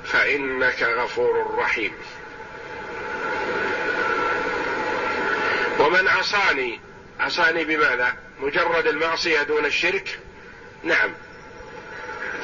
فإنك 0.05 0.83
غفور 0.83 1.55
رحيم. 1.59 1.93
ومن 5.79 6.09
عصاني 6.09 6.81
عصاني 7.21 7.65
بماذا 7.65 8.17
مجرد 8.41 8.87
المعصية 8.87 9.43
دون 9.43 9.67
الشرك؟ 9.67 10.19
نعم. 10.83 11.15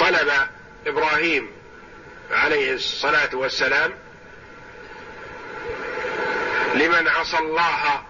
طلب 0.00 0.30
إبراهيم 0.86 1.50
عليه 2.30 2.72
الصلاة 2.74 3.30
والسلام 3.32 3.92
لمن 6.74 7.08
عصى 7.08 7.38
الله 7.38 8.02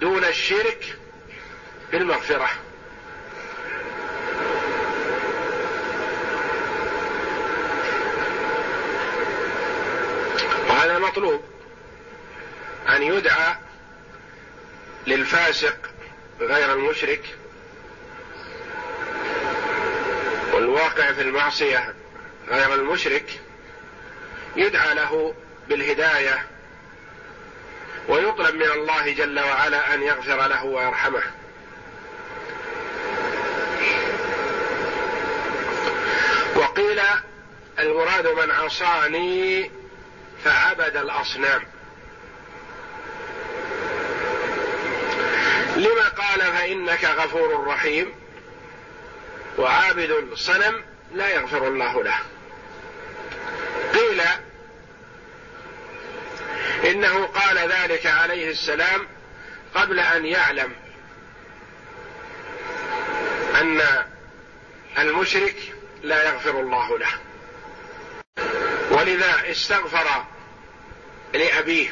دون 0.00 0.24
الشرك 0.24 0.98
بالمغفرة. 1.92 2.48
وهذا 10.68 10.98
مطلوب 10.98 11.44
أن 12.88 13.02
يدعى 13.02 13.56
للفاسق 15.06 15.76
غير 16.40 16.72
المشرك 16.72 17.36
والواقع 20.52 21.12
في 21.12 21.22
المعصية 21.22 21.94
غير 22.48 22.74
المشرك 22.74 23.40
يدعى 24.56 24.94
له 24.94 25.34
بالهداية 25.68 26.46
ويطلب 28.08 28.54
من 28.54 28.70
الله 28.70 29.12
جل 29.12 29.40
وعلا 29.40 29.94
أن 29.94 30.02
يغفر 30.02 30.46
له 30.46 30.64
ويرحمه. 30.64 31.22
وقيل 36.76 37.00
المراد 37.78 38.26
من 38.26 38.50
عصاني 38.50 39.70
فعبد 40.44 40.96
الأصنام. 40.96 41.62
لما 45.76 46.08
قال 46.08 46.40
فإنك 46.40 47.04
غفور 47.04 47.66
رحيم 47.66 48.14
وعابد 49.58 50.10
الصنم 50.10 50.84
لا 51.14 51.28
يغفر 51.28 51.68
الله 51.68 52.02
له. 52.02 52.18
قيل 53.92 54.22
إنه 56.84 57.26
قال 57.26 57.58
ذلك 57.58 58.06
عليه 58.06 58.50
السلام 58.50 59.06
قبل 59.74 60.00
أن 60.00 60.26
يعلم 60.26 60.72
أن 63.54 63.82
المشرك 64.98 65.76
لا 66.02 66.28
يغفر 66.28 66.60
الله 66.60 66.98
له. 66.98 67.12
ولذا 68.90 69.50
استغفر 69.50 70.24
لأبيه 71.34 71.90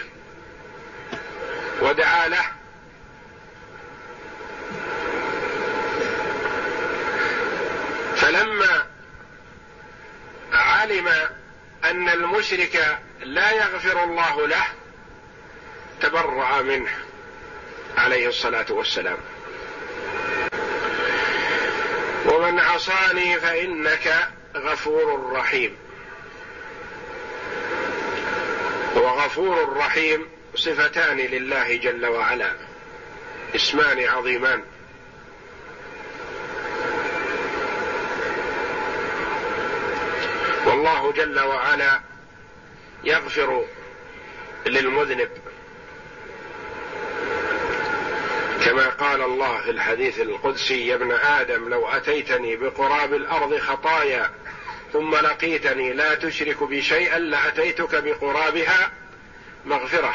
ودعا 1.81 2.29
له. 2.29 2.45
فلما 8.17 8.87
علم 10.53 11.09
أن 11.85 12.09
المشرك 12.09 12.99
لا 13.21 13.51
يغفر 13.51 14.05
الله 14.05 14.47
له 14.47 14.65
تبرأ 16.01 16.63
منه 16.63 16.93
عليه 17.97 18.29
الصلاة 18.29 18.67
والسلام. 18.71 19.19
ومن 22.35 22.61
عصاني 22.61 23.41
فإنك 23.41 24.29
غفور 24.57 25.33
رحيم. 25.33 25.77
وغفور 28.97 29.77
رحيم 29.77 30.29
صفتان 30.55 31.17
لله 31.17 31.77
جل 31.77 32.07
وعلا 32.07 32.53
اسمان 33.55 34.05
عظيمان. 34.05 34.63
والله 40.67 41.13
جل 41.13 41.41
وعلا 41.41 42.01
يغفر 43.05 43.65
للمذنب 44.67 45.29
كما 48.63 48.89
قال 48.89 49.23
الله 49.23 49.61
في 49.61 49.71
الحديث 49.71 50.21
القدسي 50.21 50.87
يا 50.87 50.95
ابن 50.95 51.13
آدم 51.13 51.69
لو 51.69 51.89
أتيتني 51.89 52.57
بقراب 52.57 53.15
الأرض 53.15 53.59
خطايا 53.59 54.31
ثم 54.93 55.15
لقيتني 55.15 55.93
لا 55.93 56.15
تشرك 56.15 56.63
بي 56.63 56.83
شيئا 56.83 57.19
لأتيتك 57.19 58.03
بقرابها 58.05 58.91
مغفرة. 59.65 60.15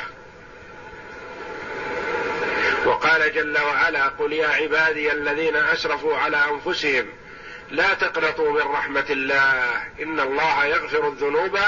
وقال 2.86 3.34
جل 3.34 3.58
وعلا 3.58 4.08
قل 4.08 4.34
يا 4.34 4.48
عبادي 4.48 5.12
الذين 5.12 5.56
أسرفوا 5.56 6.18
على 6.18 6.46
أنفسهم 6.52 7.06
لا 7.72 7.94
تقنطوا 7.94 8.52
من 8.52 8.72
رحمة 8.72 9.06
الله 9.10 9.78
إن 10.02 10.20
الله 10.20 10.66
يغفر 10.66 11.08
الذنوب 11.08 11.60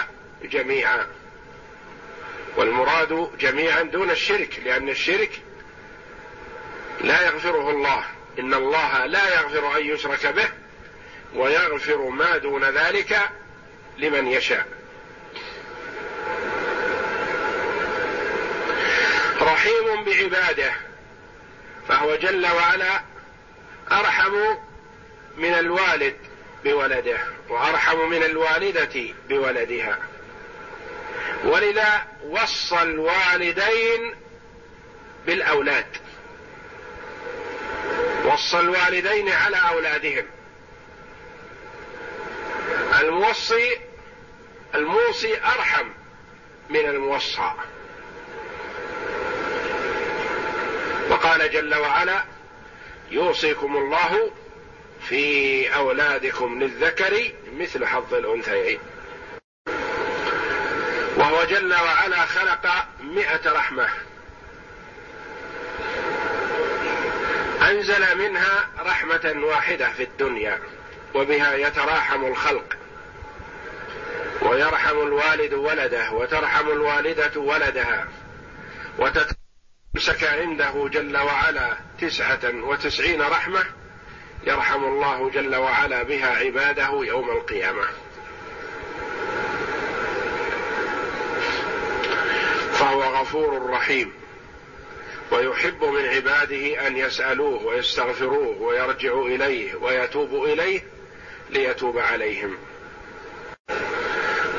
جميعا. 0.43 1.07
والمراد 2.57 3.31
جميعا 3.39 3.81
دون 3.81 4.11
الشرك 4.11 4.59
لأن 4.65 4.89
الشرك 4.89 5.41
لا 7.03 7.21
يغفره 7.21 7.69
الله. 7.69 8.03
إن 8.39 8.53
الله 8.53 9.05
لا 9.05 9.33
يغفر 9.35 9.77
أن 9.77 9.85
يشرك 9.85 10.27
به 10.27 10.49
ويغفر 11.35 11.97
ما 12.09 12.37
دون 12.37 12.63
ذلك 12.63 13.19
لمن 13.97 14.27
يشاء. 14.27 14.67
رحيم 19.41 20.03
بعباده 20.05 20.73
فهو 21.87 22.15
جل 22.15 22.47
وعلا 22.47 23.01
أرحم 23.91 24.33
من 25.37 25.53
الوالد 25.53 26.15
بولده 26.63 27.17
وأرحم 27.49 28.09
من 28.09 28.23
الوالدة 28.23 29.13
بولدها. 29.29 29.97
ولذا 31.43 32.07
وصى 32.29 32.81
الوالدين 32.81 34.15
بالأولاد. 35.25 35.85
وصى 38.33 38.59
الوالدين 38.59 39.29
على 39.29 39.57
أولادهم. 39.57 40.25
الموصي 42.99 43.77
الموصي 44.75 45.37
أرحم 45.37 45.87
من 46.69 46.85
الموصى. 46.85 47.51
وقال 51.09 51.51
جل 51.51 51.75
وعلا 51.75 52.23
يوصيكم 53.11 53.77
الله 53.77 54.31
في 55.09 55.75
أولادكم 55.75 56.59
للذكر 56.63 57.31
مثل 57.57 57.85
حظ 57.85 58.13
الأنثيين. 58.13 58.79
وهو 61.17 61.43
جل 61.43 61.73
وعلا 61.73 62.25
خلق 62.25 62.67
مئة 63.01 63.51
رحمة. 63.51 63.89
أنزل 67.61 68.17
منها 68.17 68.69
رحمة 68.79 69.33
واحدة 69.43 69.89
في 69.89 70.03
الدنيا 70.03 70.59
وبها 71.15 71.55
يتراحم 71.55 72.25
الخلق 72.25 72.77
ويرحم 74.41 74.97
الوالد 74.97 75.53
ولده 75.53 76.11
وترحم 76.11 76.67
الوالدة 76.67 77.39
ولدها 77.39 78.07
وتتمسك 78.99 80.23
عنده 80.23 80.89
جل 80.91 81.17
وعلا 81.17 81.77
تسعة 82.01 82.39
وتسعين 82.43 83.21
رحمة 83.21 83.63
يرحم 84.43 84.83
الله 84.83 85.29
جل 85.29 85.55
وعلا 85.55 86.03
بها 86.03 86.37
عباده 86.37 86.89
يوم 87.03 87.29
القيامة. 87.29 87.85
فهو 92.73 93.03
غفور 93.03 93.69
رحيم. 93.69 94.20
ويحب 95.31 95.83
من 95.83 96.05
عباده 96.05 96.87
أن 96.87 96.97
يسألوه 96.97 97.65
ويستغفروه 97.65 98.61
ويرجعوا 98.61 99.27
إليه 99.27 99.75
ويتوبوا 99.75 100.47
إليه 100.47 100.81
ليتوب 101.49 101.97
عليهم. 101.97 102.57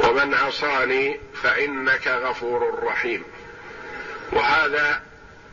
ومن 0.05 0.35
عصاني 0.35 1.21
فإنك 1.43 2.09
غفور 2.09 2.85
رحيم. 2.85 3.25
وهذا 4.33 5.03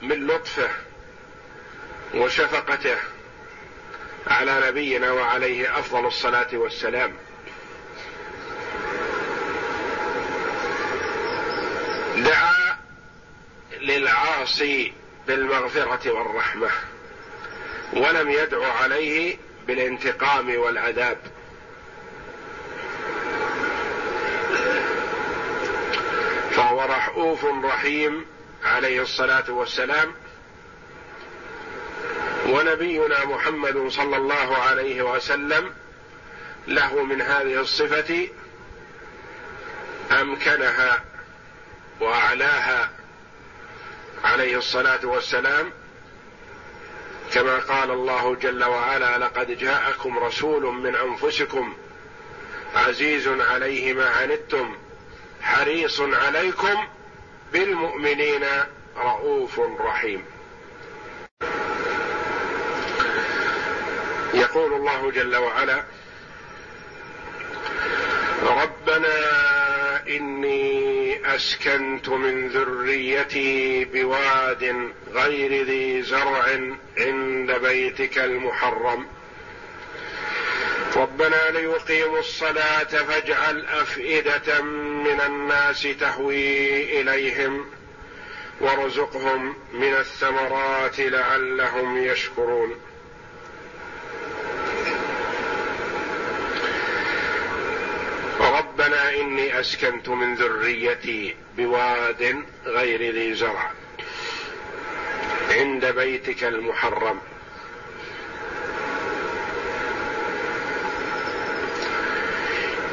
من 0.02 0.28
لطفه 0.28 0.70
وشفقته 2.16 2.98
على 4.28 4.68
نبينا 4.68 5.12
وعليه 5.12 5.80
أفضل 5.80 6.06
الصلاة 6.06 6.48
والسلام. 6.54 7.14
دعا 12.18 12.78
للعاصي 13.82 14.94
بالمغفرة 15.30 16.12
والرحمة 16.12 16.70
ولم 17.94 18.30
يدع 18.30 18.74
عليه 18.74 19.38
بالانتقام 19.68 20.56
والعذاب. 20.60 21.18
فهو 26.52 26.82
رؤوف 26.82 27.46
رحيم 27.46 28.26
عليه 28.64 29.02
الصلاة 29.02 29.52
والسلام 29.52 30.14
ونبينا 32.46 33.26
محمد 33.26 33.88
صلى 33.88 34.18
الله 34.18 34.58
عليه 34.58 35.02
وسلم 35.02 35.74
له 36.68 37.04
من 37.04 37.22
هذه 37.22 37.62
الصفة 37.62 38.28
أمكنها 40.12 41.04
وأعلاها 42.00 42.99
عليه 44.24 44.58
الصلاة 44.58 45.06
والسلام 45.06 45.72
كما 47.34 47.60
قال 47.60 47.92
الله 47.92 48.36
جل 48.36 48.64
وعلا 48.64 49.18
لقد 49.18 49.58
جاءكم 49.58 50.20
رسول 50.20 50.64
من 50.64 50.96
أنفسكم 50.96 51.76
عزيز 52.76 53.28
عليه 53.28 53.94
ما 53.94 54.10
عنتم 54.10 54.76
حريص 55.42 56.02
عليكم 56.02 56.88
بالمؤمنين 57.54 58.46
رؤوف 58.98 59.60
رحيم. 59.60 60.26
يقول 64.34 64.74
الله 64.74 65.12
جل 65.12 65.36
وعلا 65.36 65.84
ربنا 68.42 69.18
إني 70.08 70.89
أسكنت 71.26 72.10
من 72.10 72.48
ذريتي 72.48 73.86
بواد 73.86 74.92
غير 75.14 75.64
ذي 75.64 76.02
زرع 76.02 76.60
عند 76.98 77.52
بيتك 77.52 78.18
المحرم. 78.18 79.08
ربنا 80.96 81.50
ليقيموا 81.52 82.20
الصلاة 82.20 82.84
فاجعل 82.84 83.66
أفئدة 83.66 84.62
من 85.04 85.22
الناس 85.22 85.88
تهوي 86.00 87.02
إليهم 87.02 87.66
وارزقهم 88.62 89.56
من 89.74 89.94
الثمرات 89.94 91.00
لعلهم 91.00 91.98
يشكرون. 91.98 92.76
إني 99.00 99.60
أسكنت 99.60 100.10
من 100.10 100.36
ذريتي 100.36 101.36
بواد 101.58 102.44
غير 102.66 103.14
ذي 103.14 103.34
زرع. 103.34 103.72
عند 105.50 105.86
بيتك 105.86 106.44
المحرم. 106.44 107.20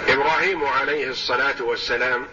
إبراهيم 0.08 0.64
عليه 0.64 1.08
الصلاة 1.08 1.62
والسلام 1.62 2.26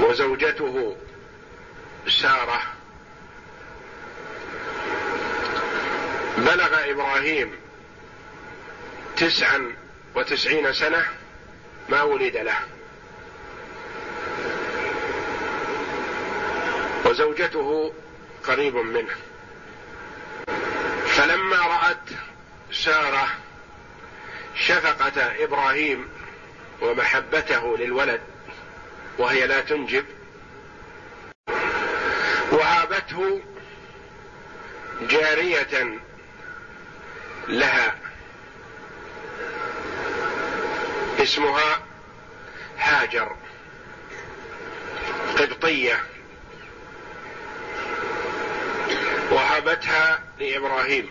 وزوجته 0.00 0.96
سارة 2.08 2.62
بلغ 6.38 6.90
إبراهيم 6.90 7.65
تسعا 9.16 9.76
وتسعين 10.14 10.72
سنة 10.72 11.04
ما 11.88 12.02
ولد 12.02 12.36
له 12.36 12.58
وزوجته 17.04 17.92
قريب 18.44 18.76
منه. 18.76 19.14
فلما 21.06 21.56
رأت 21.56 22.08
سارة 22.72 23.28
شفقة 24.54 25.44
إبراهيم 25.44 26.08
ومحبته 26.82 27.76
للولد 27.78 28.20
وهي 29.18 29.46
لا 29.46 29.60
تنجب 29.60 30.04
وهابته 32.52 33.40
جارية 35.00 36.00
لها. 37.48 38.05
اسمها 41.20 41.82
هاجر 42.78 43.36
قبطية. 45.38 46.00
وهبتها 49.30 50.22
لإبراهيم. 50.40 51.10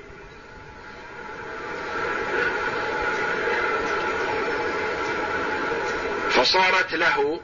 فصارت 6.30 6.94
له 6.94 7.39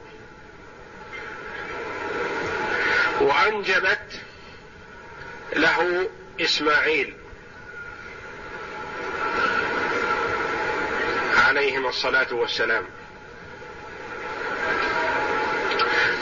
وأنجبت 3.20 4.20
له 5.56 6.10
إسماعيل. 6.40 7.21
عليهما 11.32 11.88
الصلاة 11.88 12.34
والسلام. 12.34 12.84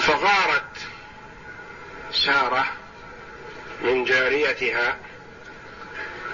فغارت 0.01 0.77
سارة 2.13 2.67
من 3.83 4.05
جاريتها 4.05 4.97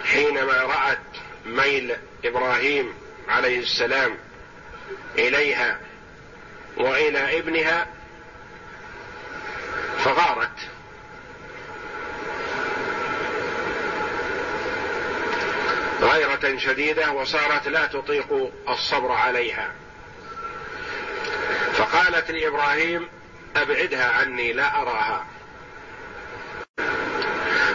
حينما 0.04 0.52
رأت 0.52 0.98
ميل 1.46 1.96
إبراهيم 2.24 2.94
عليه 3.28 3.58
السلام 3.60 4.16
إليها 5.18 5.78
وإلى 6.76 7.38
ابنها 7.38 7.86
فغارت 10.04 10.50
شديدة 16.58 17.10
وصارت 17.12 17.68
لا 17.68 17.86
تطيق 17.86 18.52
الصبر 18.68 19.12
عليها. 19.12 19.72
فقالت 21.72 22.30
لإبراهيم 22.30 23.08
أبعدها 23.56 24.10
عني 24.12 24.52
لا 24.52 24.82
أراها. 24.82 25.26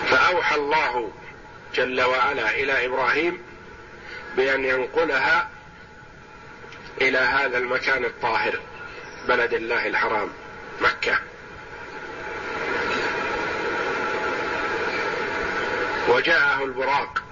فأوحى 0.09 0.55
الله 0.55 1.11
جل 1.75 2.01
وعلا 2.01 2.49
إلى 2.49 2.85
إبراهيم 2.85 3.41
بأن 4.35 4.65
ينقلها 4.65 5.49
إلى 7.01 7.17
هذا 7.17 7.57
المكان 7.57 8.05
الطاهر 8.05 8.59
بلد 9.27 9.53
الله 9.53 9.87
الحرام 9.87 10.29
مكة. 10.81 11.19
وجاءه 16.09 16.63
البراق 16.63 17.23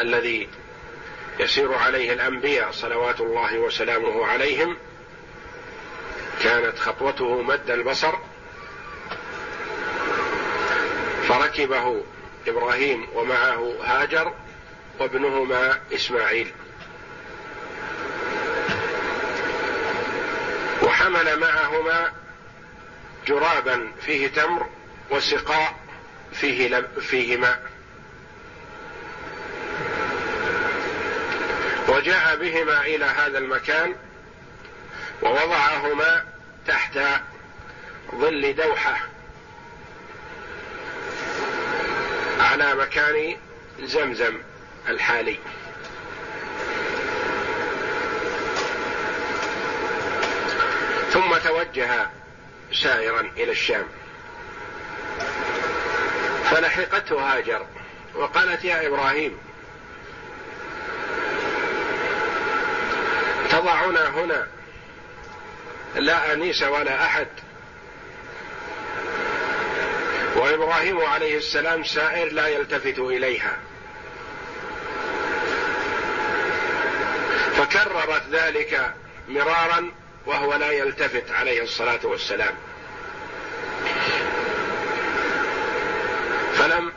الذي 0.00 0.48
يسير 1.40 1.74
عليه 1.74 2.12
الأنبياء 2.12 2.70
صلوات 2.70 3.20
الله 3.20 3.58
وسلامه 3.58 4.26
عليهم. 4.26 4.76
كانت 6.42 6.78
خطوته 6.78 7.42
مد 7.42 7.70
البصر. 7.70 8.14
فركبه 11.28 12.02
إبراهيم 12.48 13.06
ومعه 13.14 13.74
هاجر 13.82 14.34
وابنهما 15.00 15.78
إسماعيل. 15.94 16.52
وحمل 20.82 21.38
معهما 21.40 22.12
جرابا 23.26 23.92
فيه 24.00 24.28
تمر 24.28 24.66
وسقاء 25.10 25.74
فيه 26.32 26.86
فيه 27.00 27.36
ماء. 27.36 27.71
وجاء 31.92 32.36
بهما 32.36 32.80
إلى 32.80 33.04
هذا 33.04 33.38
المكان 33.38 33.94
ووضعهما 35.22 36.24
تحت 36.66 36.98
ظل 38.14 38.54
دوحة 38.54 39.00
على 42.40 42.74
مكان 42.74 43.36
زمزم 43.82 44.38
الحالي. 44.88 45.38
ثم 51.12 51.36
توجه 51.44 52.10
سائرا 52.72 53.20
إلى 53.20 53.52
الشام. 53.52 53.86
فلحقته 56.50 57.20
هاجر 57.20 57.66
وقالت 58.14 58.64
يا 58.64 58.86
إبراهيم 58.86 59.38
تضعنا 63.62 64.08
هنا. 64.08 64.46
لا 65.94 66.32
أنيس 66.32 66.62
ولا 66.62 67.04
أحد. 67.04 67.26
وإبراهيم 70.36 71.00
عليه 71.00 71.36
السلام 71.36 71.84
سائر 71.84 72.32
لا 72.32 72.48
يلتفت 72.48 72.98
إليها. 72.98 73.56
فكررت 77.56 78.22
ذلك 78.30 78.94
مرارا 79.28 79.92
وهو 80.26 80.54
لا 80.54 80.70
يلتفت 80.70 81.30
عليه 81.30 81.62
الصلاة 81.62 82.00
والسلام. 82.04 82.54
فلم 86.54 86.92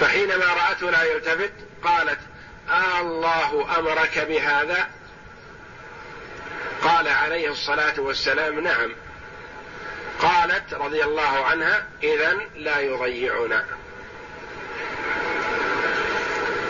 فحينما 0.00 0.44
رأته 0.44 0.90
لا 0.90 1.02
يلتفت 1.02 1.52
قالت 1.84 2.18
آه 2.70 3.00
الله 3.00 3.78
أمرك 3.78 4.18
بهذا 4.18 4.99
قال 6.82 7.08
عليه 7.08 7.50
الصلاة 7.50 8.00
والسلام 8.00 8.60
نعم. 8.60 8.92
قالت 10.20 10.74
رضي 10.74 11.04
الله 11.04 11.44
عنها 11.44 11.86
اذا 12.02 12.38
لا 12.56 12.80
يضيعنا. 12.80 13.64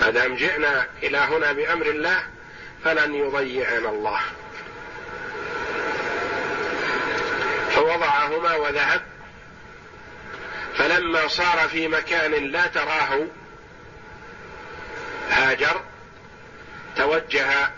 ما 0.00 0.10
دام 0.10 0.34
جئنا 0.34 0.86
إلى 1.02 1.18
هنا 1.18 1.52
بأمر 1.52 1.86
الله 1.86 2.22
فلن 2.84 3.14
يضيعنا 3.14 3.88
الله. 3.88 4.20
فوضعهما 7.70 8.56
وذهب. 8.56 9.02
فلما 10.76 11.28
صار 11.28 11.68
في 11.68 11.88
مكان 11.88 12.32
لا 12.32 12.66
تراه 12.66 13.26
هاجر 15.30 15.80
توجه 16.96 17.70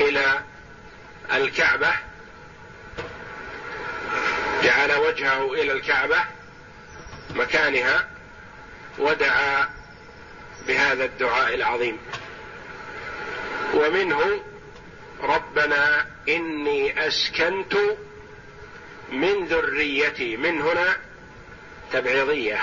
إلى 0.00 0.40
الكعبة 1.32 1.92
جعل 4.62 4.92
وجهه 4.92 5.52
إلى 5.52 5.72
الكعبة 5.72 6.24
مكانها 7.34 8.08
ودعا 8.98 9.68
بهذا 10.66 11.04
الدعاء 11.04 11.54
العظيم. 11.54 11.98
ومنه 13.74 14.42
ربنا 15.22 16.06
إني 16.28 17.06
أسكنت 17.06 17.74
من 19.12 19.46
ذريتي 19.46 20.36
من 20.36 20.60
هنا 20.60 20.96
تبعيضية. 21.92 22.60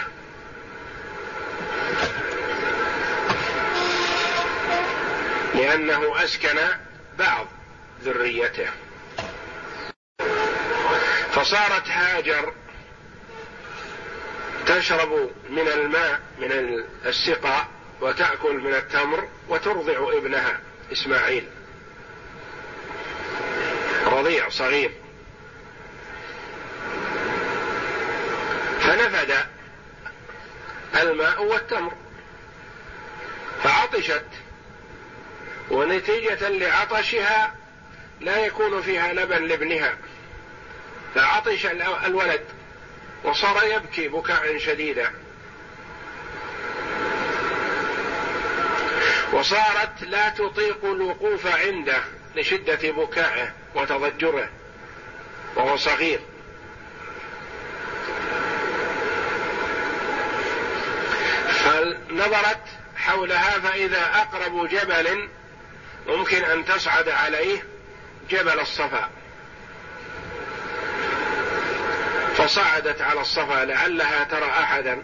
لأنه 5.56 6.24
أسكن 6.24 6.60
بعض. 7.20 7.48
ذريته. 8.06 8.70
فصارت 11.32 11.88
هاجر 11.88 12.54
تشرب 14.66 15.30
من 15.50 15.68
الماء 15.68 16.22
من 16.40 16.84
السقاء 17.06 17.68
وتأكل 18.02 18.54
من 18.54 18.74
التمر 18.74 19.30
وترضع 19.50 20.18
ابنها 20.18 20.60
إسماعيل. 20.92 21.48
رضيع 24.06 24.50
صغير. 24.50 24.92
فنفد 28.80 29.36
الماء 31.02 31.44
والتمر. 31.44 31.94
فعطشت. 33.64 34.26
ونتيجة 35.72 36.50
لعطشها 36.50 37.56
لا 38.26 38.46
يكون 38.46 38.82
فيها 38.82 39.14
لبن 39.14 39.48
لابنها. 39.48 39.98
فعطش 41.16 41.66
الولد 42.06 42.46
وصار 43.24 43.64
يبكي 43.64 44.08
بكاء 44.08 44.58
شديدا. 44.58 45.12
وصارت 49.34 50.04
لا 50.04 50.30
تطيق 50.30 50.86
الوقوف 50.86 51.48
عنده 51.48 52.00
لشدة 52.36 52.92
بكائه 52.92 53.54
وتضجره 53.76 54.50
وهو 55.56 55.78
صغير. 55.78 56.20
فنظرت 61.50 62.64
حولها 62.98 63.60
فإذا 63.60 64.12
أقرب 64.16 64.68
جبل 64.68 65.30
ممكن 66.08 66.44
أن 66.44 66.66
تصعد 66.66 67.10
عليه. 67.10 67.75
جبل 68.30 68.60
الصفا. 68.60 69.10
فصعدت 72.36 73.02
على 73.02 73.22
الصفا 73.22 73.66
لعلها 73.66 74.24
ترى 74.24 74.50
أحدا 74.50 75.04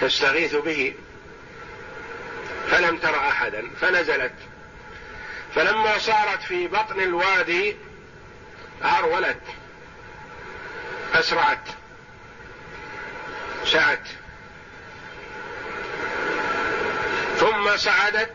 تستغيث 0.00 0.54
به. 0.54 0.94
فلم 2.70 2.96
تر 2.96 3.16
أحدا 3.16 3.70
فنزلت. 3.80 4.34
فلما 5.54 5.98
صارت 5.98 6.42
في 6.42 6.66
بطن 6.68 7.00
الوادي 7.00 7.76
هرولت 8.82 9.42
أسرعت. 11.14 11.68
سعت. 13.64 14.08
ثم 17.36 17.76
صعدت 17.76 18.32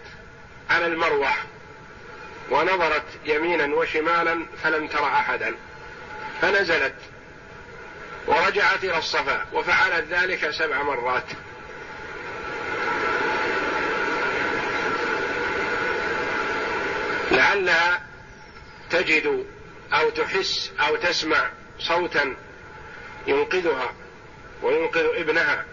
على 0.70 0.86
المروة. 0.86 1.51
ونظرت 2.52 3.06
يمينا 3.26 3.76
وشمالا 3.76 4.46
فلم 4.64 4.88
تر 4.88 5.06
أحدا 5.06 5.56
فنزلت 6.42 6.96
ورجعت 8.28 8.84
إلى 8.84 8.98
الصفا 8.98 9.46
وفعلت 9.54 10.06
ذلك 10.10 10.50
سبع 10.50 10.84
مرات. 10.84 11.24
لعلها 17.32 18.02
تجد 18.90 19.46
أو 19.94 20.10
تحس 20.10 20.72
أو 20.80 20.96
تسمع 20.96 21.50
صوتا 21.80 22.36
ينقذها 23.28 23.94
وينقذ 24.62 25.06
ابنها. 25.16 25.66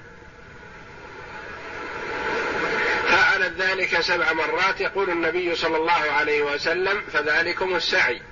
فعلت 3.08 3.52
ذلك 3.58 4.00
سبع 4.00 4.32
مرات 4.32 4.80
يقول 4.80 5.10
النبي 5.10 5.54
صلى 5.54 5.76
الله 5.76 5.92
عليه 5.92 6.42
وسلم 6.42 7.02
فذلكم 7.12 7.76
السعي. 7.76 8.22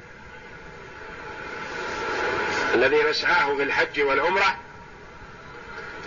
الذي 2.75 3.03
نسعاه 3.03 3.57
في 3.57 3.63
الحج 3.63 4.01
والعمرة 4.01 4.57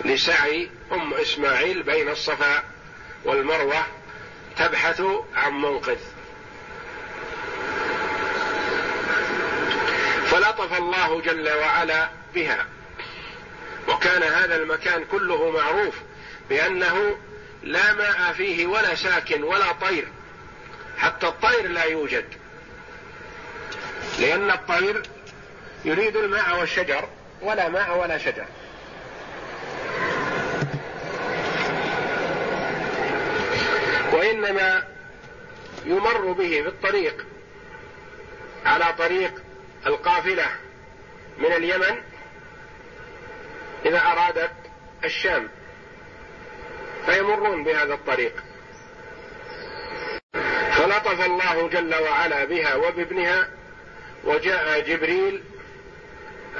لسعي 0.04 0.70
أم 0.92 1.14
إسماعيل 1.14 1.82
بين 1.82 2.08
الصفا 2.08 2.64
والمروة 3.24 3.86
تبحث 4.56 5.02
عن 5.34 5.52
منقذ. 5.52 5.98
فلطف 10.26 10.78
الله 10.78 11.20
جل 11.20 11.48
وعلا 11.52 12.08
بها. 12.34 12.66
وكان 13.88 14.22
هذا 14.22 14.56
المكان 14.56 15.04
كله 15.04 15.50
معروف 15.50 15.94
بأنه 16.50 17.16
لا 17.62 17.92
ماء 17.92 18.32
فيه 18.32 18.66
ولا 18.66 18.94
ساكن 18.94 19.42
ولا 19.42 19.72
طير. 19.72 20.08
حتى 20.98 21.26
الطير 21.26 21.68
لا 21.68 21.84
يوجد. 21.84 22.24
لأن 24.18 24.50
الطير 24.50 25.02
يريد 25.84 26.16
الماء 26.16 26.60
والشجر 26.60 27.08
ولا 27.42 27.68
ماء 27.68 27.98
ولا 27.98 28.18
شجر. 28.18 28.46
وإنما 34.12 34.88
يمر 35.84 36.32
به 36.32 36.62
في 36.62 36.68
الطريق 36.68 37.26
على 38.66 38.94
طريق 38.98 39.42
القافلة 39.86 40.46
من 41.38 41.52
اليمن 41.52 42.02
إذا 43.86 43.98
أرادت 43.98 44.52
الشام. 45.04 45.48
فيمرون 47.06 47.64
بهذا 47.64 47.94
الطريق. 47.94 48.32
فلطف 50.72 51.26
الله 51.26 51.68
جل 51.68 51.94
وعلا 51.94 52.44
بها 52.44 52.74
وبابنها 52.74 53.48
وجاء 54.24 54.80
جبريل 54.80 55.42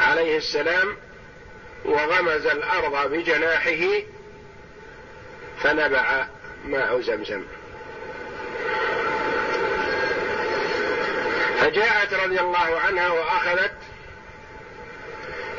عليه 0.01 0.37
السلام 0.37 0.97
وغمز 1.85 2.47
الأرض 2.47 3.11
بجناحه 3.11 4.03
فنبع 5.63 6.27
ماء 6.65 7.01
زمزم. 7.01 7.45
فجاءت 11.61 12.15
رضي 12.15 12.41
الله 12.41 12.81
عنها 12.81 13.09
وأخذت 13.09 13.73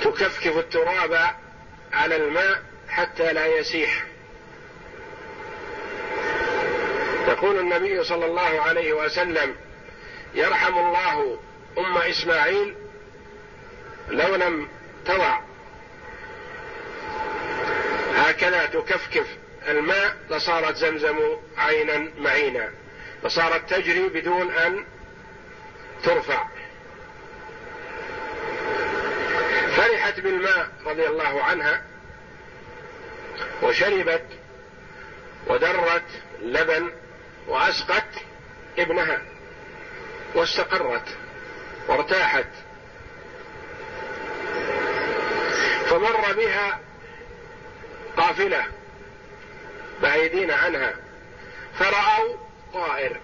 تكفكف 0.02 0.58
التراب 0.58 1.36
على 1.94 2.16
الماء 2.16 2.64
حتى 2.90 3.34
لا 3.34 3.46
يسيح. 3.46 4.11
يقول 7.28 7.60
النبي 7.60 8.04
صلى 8.04 8.26
الله 8.26 8.62
عليه 8.62 8.94
وسلم 8.94 9.56
يرحم 10.34 10.78
الله 10.78 11.40
أم 11.78 11.98
إسماعيل 11.98 12.76
لو 14.10 14.36
لم 14.36 14.68
تضع. 15.06 15.40
هكذا 18.16 18.66
تكفكف 18.66 19.28
الماء 19.68 20.18
لصارت 20.30 20.76
زمزم 20.76 21.18
عينا 21.58 22.12
معينا. 22.18 22.72
لصارت 23.24 23.74
تجري 23.74 24.08
بدون 24.08 24.52
أن 24.52 24.86
ترفع. 26.04 26.48
فرحت 29.78 30.20
بالماء 30.20 30.68
رضي 30.86 31.08
الله 31.08 31.44
عنها 31.44 31.84
وشربت 33.62 34.26
ودرت 35.48 36.04
لبن 36.42 36.92
وأسقت 37.48 38.10
ابنها 38.78 39.22
واستقرت 40.36 41.18
وارتاحت. 41.88 42.48
فمر 45.86 46.34
بها 46.34 46.80
قافلة 48.18 48.64
بعيدين 50.02 50.52
عنها 50.52 50.94
فرأوا 51.80 52.36
طائر 52.74 53.18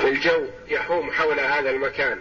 في 0.00 0.08
الجو 0.08 0.46
يحوم 0.68 1.12
حول 1.12 1.40
هذا 1.40 1.70
المكان. 1.70 2.20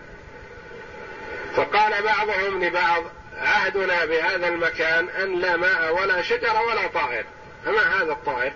فقال 1.56 2.04
بعضهم 2.04 2.64
لبعض 2.64 3.04
عهدنا 3.38 4.06
بهذا 4.06 4.48
المكان 4.48 5.10
أن 5.10 5.40
لا 5.40 5.58
ماء 5.58 5.96
ولا 5.96 6.22
شجر 6.22 6.62
ولا 6.68 6.88
طائر. 6.88 7.26
فما 7.66 8.02
هذا 8.02 8.12
الطائر؟ 8.12 8.54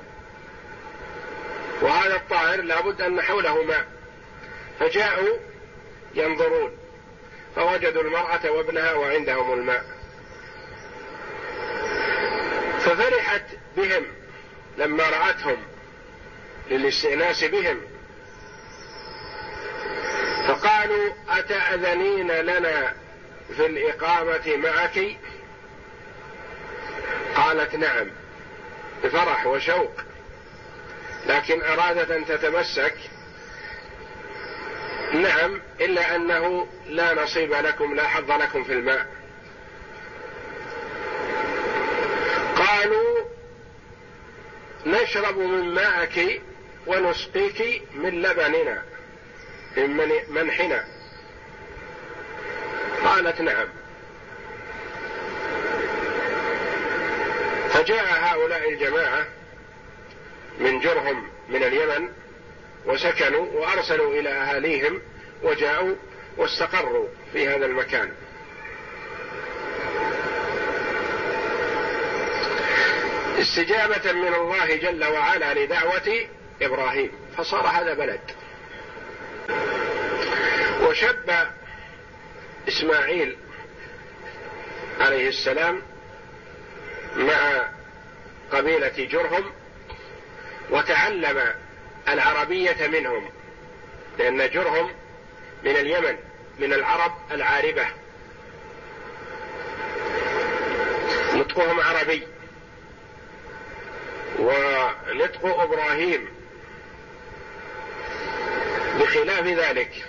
وهذا 1.85 2.15
الطائر 2.15 2.61
لابد 2.61 3.01
أن 3.01 3.21
حوله 3.21 3.63
ماء 3.63 3.85
فجاءوا 4.79 5.37
ينظرون 6.15 6.77
فوجدوا 7.55 8.01
المرأة 8.01 8.51
وابنها 8.51 8.93
وعندهم 8.93 9.53
الماء. 9.53 9.85
ففرحت 12.79 13.43
بهم 13.77 14.05
لما 14.77 15.09
رأتهم 15.09 15.57
للاستئناس 16.71 17.43
بهم. 17.43 17.81
فقالوا 20.47 21.13
أتأذنين 21.29 22.31
لنا 22.31 22.93
في 23.57 23.65
الإقامة 23.65 24.55
معك؟ 24.55 25.17
قالت 27.35 27.75
نعم 27.75 28.07
بفرح 29.03 29.45
وشوق. 29.45 29.91
لكن 31.27 31.61
أرادت 31.61 32.11
أن 32.11 32.25
تتمسك. 32.25 32.95
نعم 35.13 35.61
إلا 35.81 36.15
أنه 36.15 36.67
لا 36.87 37.13
نصيب 37.13 37.53
لكم 37.53 37.95
لا 37.95 38.07
حظ 38.07 38.31
لكم 38.31 38.63
في 38.63 38.73
الماء. 38.73 39.07
قالوا 42.55 43.25
نشرب 44.85 45.37
من 45.37 45.73
ماءك 45.73 46.41
ونسقيك 46.87 47.83
من 47.93 48.21
لبننا 48.21 48.83
من 49.77 50.23
منحنا. 50.29 50.85
قالت 53.05 53.41
نعم. 53.41 53.67
فجاء 57.69 58.05
هؤلاء 58.05 58.69
الجماعة 58.69 59.34
من 60.59 60.79
جرهم 60.79 61.27
من 61.49 61.63
اليمن 61.63 62.09
وسكنوا 62.85 63.45
وأرسلوا 63.51 64.13
إلى 64.19 64.29
أهاليهم 64.29 65.01
وجاءوا 65.43 65.95
واستقروا 66.37 67.07
في 67.33 67.47
هذا 67.47 67.65
المكان. 67.65 68.11
استجابة 73.39 74.11
من 74.11 74.33
الله 74.33 74.75
جل 74.75 75.05
وعلا 75.05 75.53
لدعوة 75.53 76.27
إبراهيم 76.61 77.11
فصار 77.37 77.67
هذا 77.67 77.93
بلد. 77.93 78.19
وشب 80.81 81.29
إسماعيل 82.67 83.37
عليه 84.99 85.29
السلام 85.29 85.81
مع 87.15 87.69
قبيلة 88.51 89.07
جرهم 89.11 89.51
وتعلم 90.69 91.53
العربية 92.09 92.87
منهم 92.87 93.29
لأن 94.17 94.49
جرهم 94.49 94.91
من 95.63 95.71
اليمن 95.71 96.17
من 96.59 96.73
العرب 96.73 97.11
العاربة. 97.31 97.87
نطقهم 101.33 101.79
عربي. 101.79 102.27
ونطق 104.39 105.45
إبراهيم. 105.45 106.27
بخلاف 108.99 109.45
ذلك 109.45 110.05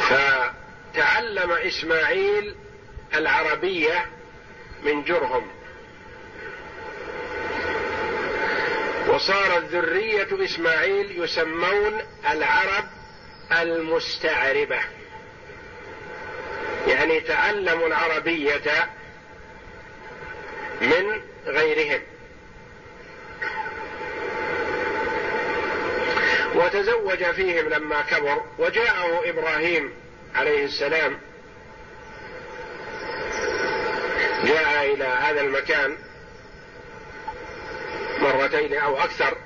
فتعلم 0.00 1.52
إسماعيل 1.52 2.54
العربية 3.14 4.06
من 4.84 5.04
جرهم. 5.04 5.57
وصارت 9.18 9.64
ذريه 9.64 10.44
إسماعيل 10.44 11.22
يسمون 11.24 12.00
العرب 12.30 12.84
المستعربة. 13.52 14.78
يعني 16.86 17.20
تعلموا 17.20 17.86
العربية 17.86 18.88
من 20.80 21.20
غيرهم. 21.46 22.00
وتزوج 26.54 27.24
فيهم 27.24 27.68
لما 27.68 28.02
كبر 28.02 28.42
وجاءه 28.58 29.30
إبراهيم 29.30 29.94
عليه 30.34 30.64
السلام. 30.64 31.20
جاء 34.44 34.94
إلى 34.94 35.04
هذا 35.04 35.40
المكان. 35.40 36.07
مرتين 38.28 38.74
أو 38.74 38.98
أكثر. 38.98 39.36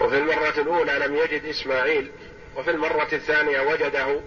وفي 0.00 0.18
المرة 0.18 0.54
الأولى 0.58 0.92
لم 0.92 1.16
يجد 1.16 1.44
إسماعيل 1.44 2.10
وفي 2.56 2.70
المرة 2.70 3.08
الثانية 3.12 3.60
وجده 3.60 4.20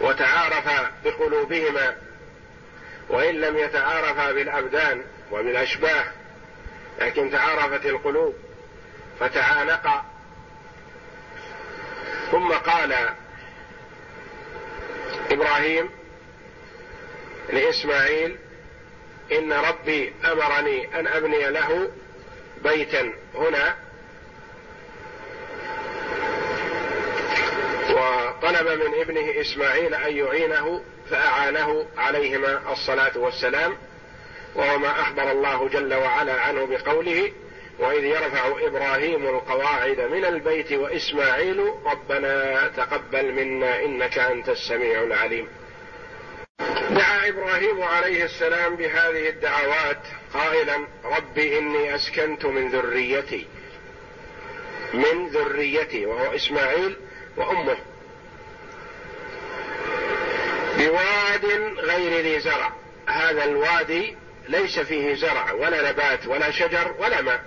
وتعارف 0.00 0.90
بقلوبهما. 1.04 1.96
وإن 3.08 3.34
لم 3.34 3.58
يتعارفا 3.58 4.32
بالأبدان 4.32 5.04
وبالأشباه 5.32 6.04
لكن 7.00 7.30
تعارفت 7.30 7.86
القلوب 7.86 8.34
فتعانقا 9.20 10.04
ثم 12.30 12.52
قال 12.52 13.08
إبراهيم 15.30 15.90
لإسماعيل 17.52 18.38
إن 19.38 19.52
ربي 19.52 20.12
أمرني 20.24 21.00
أن 21.00 21.06
أبني 21.06 21.50
له 21.50 21.90
بيتا. 22.64 23.12
هنا 23.34 23.76
وطلب 27.90 28.68
من 28.68 29.00
ابنه 29.00 29.40
إسماعيل 29.40 29.94
أن 29.94 30.16
يعينه 30.16 30.82
فأعانه 31.10 31.86
عليهما 31.96 32.72
الصلاة 32.72 33.18
والسلام 33.18 33.76
وهو 34.54 34.78
ما 34.78 35.00
أخبر 35.00 35.30
الله 35.30 35.68
جل 35.68 35.94
وعلا 35.94 36.40
عنه 36.40 36.66
بقوله 36.66 37.32
وإذ 37.78 38.04
يرفع 38.04 38.46
إبراهيم 38.60 39.26
القواعد 39.26 40.00
من 40.00 40.24
البيت 40.24 40.72
وإسماعيل 40.72 41.72
ربنا 41.86 42.68
تقبل 42.76 43.32
منا 43.32 43.84
إنك 43.84 44.18
أنت 44.18 44.48
السميع 44.48 45.02
العليم. 45.02 45.48
دعا 46.90 47.28
إبراهيم 47.28 47.82
عليه 47.82 48.24
السلام 48.24 48.76
بهذه 48.76 49.28
الدعوات 49.28 50.02
قائلا 50.34 50.86
رب 51.04 51.38
إني 51.38 51.94
أسكنت 51.94 52.44
من 52.44 52.68
ذريتي 52.68 53.46
من 54.94 55.28
ذريته 55.28 56.06
وهو 56.06 56.34
إسماعيل 56.34 56.96
وأمه 57.36 57.76
بواد 60.78 61.44
غير 61.78 62.22
ذي 62.22 62.40
زرع. 62.40 62.72
هذا 63.06 63.44
الوادي 63.44 64.16
ليس 64.48 64.78
فيه 64.78 65.14
زرع 65.14 65.52
ولا 65.52 65.90
نبات 65.90 66.26
ولا 66.26 66.50
شجر 66.50 66.94
ولا 66.98 67.20
ماء. 67.22 67.44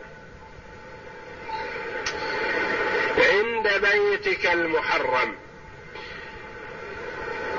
عند 3.18 3.68
بيتك 3.68 4.46
المحرم 4.46 5.36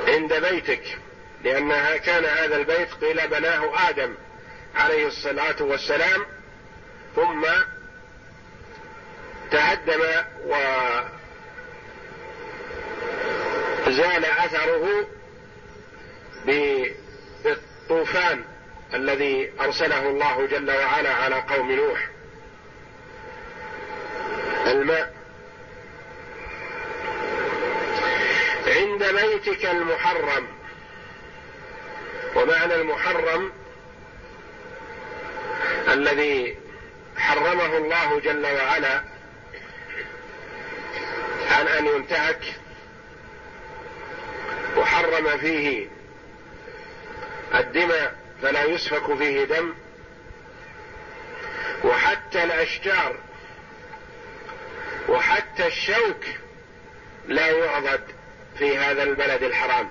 عند 0.09 0.35
بيتك 0.35 0.99
لأنها 1.45 1.97
كان 1.97 2.25
هذا 2.25 2.57
البيت 2.57 2.89
قيل 3.05 3.29
بناه 3.29 3.89
آدم 3.91 4.15
عليه 4.75 5.07
الصلاة 5.07 5.63
والسلام 5.63 6.27
ثم 7.17 7.47
تهدم 9.51 10.01
وزال 13.87 14.25
أثره 14.25 15.09
بالطوفان 17.45 18.45
الذي 18.95 19.53
أرسله 19.61 20.09
الله 20.09 20.47
جل 20.47 20.71
وعلا 20.71 21.15
على 21.15 21.35
قوم 21.35 21.73
نوح. 21.73 22.09
الماء. 24.67 25.17
عند 28.67 29.05
بيتك 29.05 29.67
المحرم. 29.67 30.56
ومعنى 32.37 32.75
المحرم 32.75 33.53
الذي 35.89 36.59
حرمه 37.17 37.77
الله 37.77 38.21
جل 38.21 38.47
وعلا 38.47 39.03
عن 41.51 41.67
أن 41.67 41.87
ينتهك 41.87 42.41
وحرم 44.77 45.39
فيه 45.39 45.89
الدماء 47.55 48.15
فلا 48.43 48.65
يسفك 48.65 49.15
فيه 49.19 49.45
دم 49.45 49.75
وحتى 51.85 52.45
الأشجار 52.45 53.17
وحتى 55.09 55.67
الشوك 55.67 56.25
لا 57.29 57.47
يعضد 57.51 58.01
في 58.59 58.79
هذا 58.79 59.03
البلد 59.03 59.43
الحرام. 59.43 59.91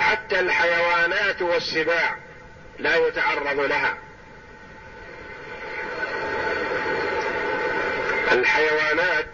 وحتى 0.00 0.40
الحيوانات 0.40 1.42
والسباع 1.42 2.16
لا 2.78 2.96
يتعرض 2.96 3.60
لها. 3.60 3.98
الحيوانات 8.32 9.26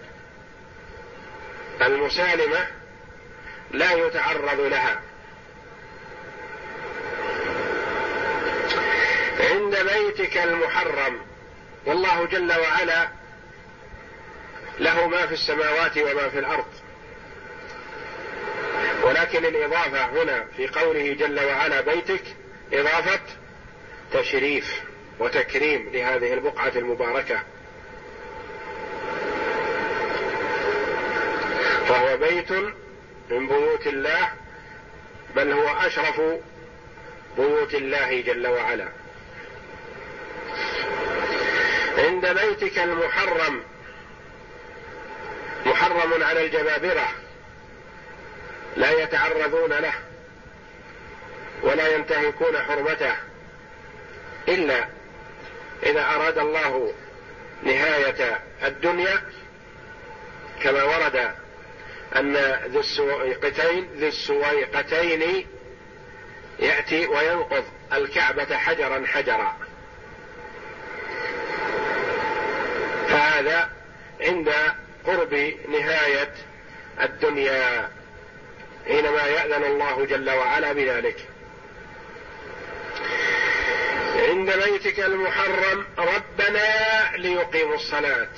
المسالمة 1.83 2.67
لا 3.71 3.93
يتعرض 3.93 4.61
لها. 4.61 5.01
عند 9.41 9.77
بيتك 9.77 10.37
المحرم 10.37 11.21
والله 11.85 12.27
جل 12.27 12.53
وعلا 12.61 13.09
له 14.79 15.07
ما 15.07 15.27
في 15.27 15.35
السماوات 15.35 15.99
وما 15.99 16.29
في 16.29 16.39
الأرض. 16.39 16.86
ولكن 19.07 19.45
الإضافة 19.45 20.05
هنا 20.05 20.45
في 20.57 20.67
قوله 20.67 21.13
جل 21.15 21.41
وعلا 21.41 21.81
بيتك 21.81 22.23
إضافة 22.73 23.21
تشريف 24.13 24.83
وتكريم 25.19 25.91
لهذه 25.93 26.33
البقعة 26.35 26.73
المباركة. 26.77 27.43
فهو 31.89 32.17
بيت 32.17 32.53
من 33.31 33.49
بيوت 33.49 33.87
الله 33.87 34.33
بل 35.37 35.53
هو 35.53 35.69
أشرف 35.69 36.21
بيوت 37.37 37.75
الله 37.75 38.21
جل 38.21 38.47
وعلا. 38.47 38.89
عند 41.99 42.27
بيتك 42.27 42.79
المحرم 42.79 43.63
محرم 45.67 46.23
على 46.23 46.47
الجبابرة. 46.47 47.26
لا 48.77 48.91
يتعرضون 48.91 49.73
له 49.73 49.95
ولا 51.63 51.95
ينتهكون 51.95 52.59
حرمته 52.59 53.15
إلا 54.49 54.87
إذا 55.83 56.01
أراد 56.01 56.39
الله 56.39 56.93
نهاية 57.63 58.41
الدنيا 58.65 59.23
كما 60.63 60.83
ورد 60.83 61.31
أن 62.17 62.37
ذي 62.67 62.79
السويقتين 62.79 63.89
ذي 63.97 64.09
السويقتين 64.09 65.47
يأتي 66.59 67.07
وينقض 67.07 67.65
الكعبة 67.93 68.57
حجرا 68.57 69.07
حجرا. 69.07 69.57
فهذا 73.09 73.71
عند 74.21 74.53
قرب 75.07 75.55
نهاية 75.69 76.33
الدنيا. 77.01 77.96
حينما 78.87 79.23
يأذن 79.23 79.65
الله 79.65 80.05
جل 80.05 80.31
وعلا 80.31 80.73
بذلك. 80.73 81.29
عند 84.17 84.51
بيتك 84.51 85.01
المحرم 85.01 85.87
ربنا 85.99 87.17
ليقيموا 87.17 87.75
الصلاة. 87.75 88.29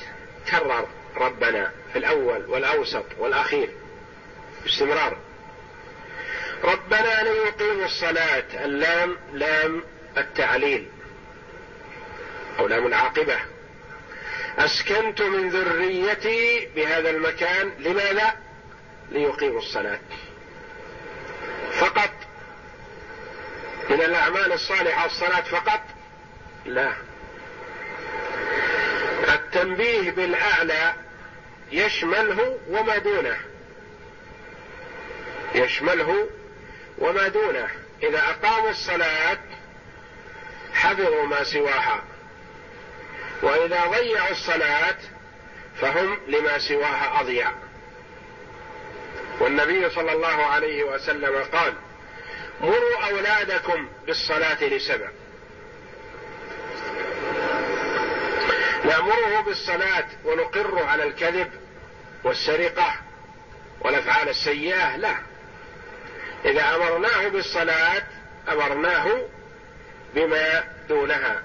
كرر 0.50 0.88
ربنا 1.16 1.72
في 1.92 1.98
الأول 1.98 2.46
والأوسط 2.46 3.04
والأخير. 3.18 3.70
باستمرار. 4.64 5.18
ربنا 6.64 7.22
ليقيموا 7.22 7.84
الصلاة. 7.84 8.64
اللام 8.64 9.16
لام 9.32 9.82
التعليل. 10.16 10.88
أو 12.58 12.66
لام 12.66 12.86
العاقبة. 12.86 13.38
أسكنت 14.58 15.22
من 15.22 15.48
ذريتي 15.48 16.68
بهذا 16.76 17.10
المكان. 17.10 17.72
لماذا؟ 17.78 18.32
ليقيموا 19.10 19.58
الصلاة. 19.58 19.98
فقط؟ 21.78 22.10
من 23.90 24.02
الأعمال 24.02 24.52
الصالحة 24.52 25.06
الصلاه 25.06 25.40
فقط؟ 25.40 25.80
لا. 26.64 26.92
التنبيه 29.34 30.10
بالأعلى 30.10 30.94
يشمله 31.72 32.58
وما 32.68 32.98
دونه. 32.98 33.36
يشمله 35.54 36.28
وما 36.98 37.28
دونه. 37.28 37.68
إذا 38.02 38.18
اقاموا 38.18 38.70
الصلاة 38.70 39.38
حفظوا 40.74 41.26
ما 41.26 41.44
سواها. 41.44 42.02
وإذا 43.42 43.86
ضيعوا 43.86 44.30
الصلاة 44.30 44.96
فهم 45.80 46.18
لما 46.28 46.58
سواها 46.58 47.20
أضيع. 47.20 47.50
والنبي 49.40 49.90
صلى 49.90 50.12
الله 50.12 50.46
عليه 50.46 50.84
وسلم 50.84 51.44
قال 51.52 51.74
مروا 52.60 53.10
أولادكم 53.10 53.88
بالصلاة 54.06 54.64
لسبع. 54.64 55.08
نامره 58.84 59.40
بالصلاة 59.46 60.06
ونقره 60.24 60.84
على 60.84 61.04
الكذب 61.04 61.50
والسرقة 62.24 62.94
والأفعال 63.80 64.28
السيئة 64.28 64.96
لا. 64.96 65.14
إذا 66.44 66.74
أمرناه 66.74 67.28
بالصلاة 67.28 68.02
أمرناه 68.48 69.22
بما 70.14 70.64
دونها. 70.88 71.42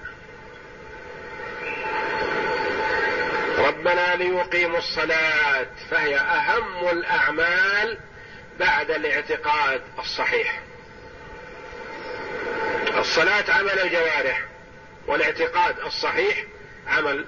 ربنا 3.84 4.16
ليقيموا 4.16 4.78
الصلاة 4.78 5.66
فهي 5.90 6.16
أهم 6.16 6.88
الأعمال 6.88 7.98
بعد 8.60 8.90
الاعتقاد 8.90 9.82
الصحيح. 9.98 10.60
الصلاة 12.98 13.44
عمل 13.48 13.78
الجوارح 13.80 14.44
والاعتقاد 15.06 15.78
الصحيح 15.78 16.44
عمل 16.86 17.26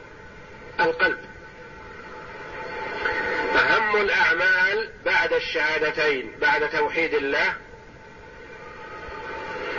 القلب. 0.80 1.18
أهم 3.54 3.96
الأعمال 3.96 4.90
بعد 5.04 5.32
الشهادتين 5.32 6.32
بعد 6.40 6.70
توحيد 6.70 7.14
الله 7.14 7.54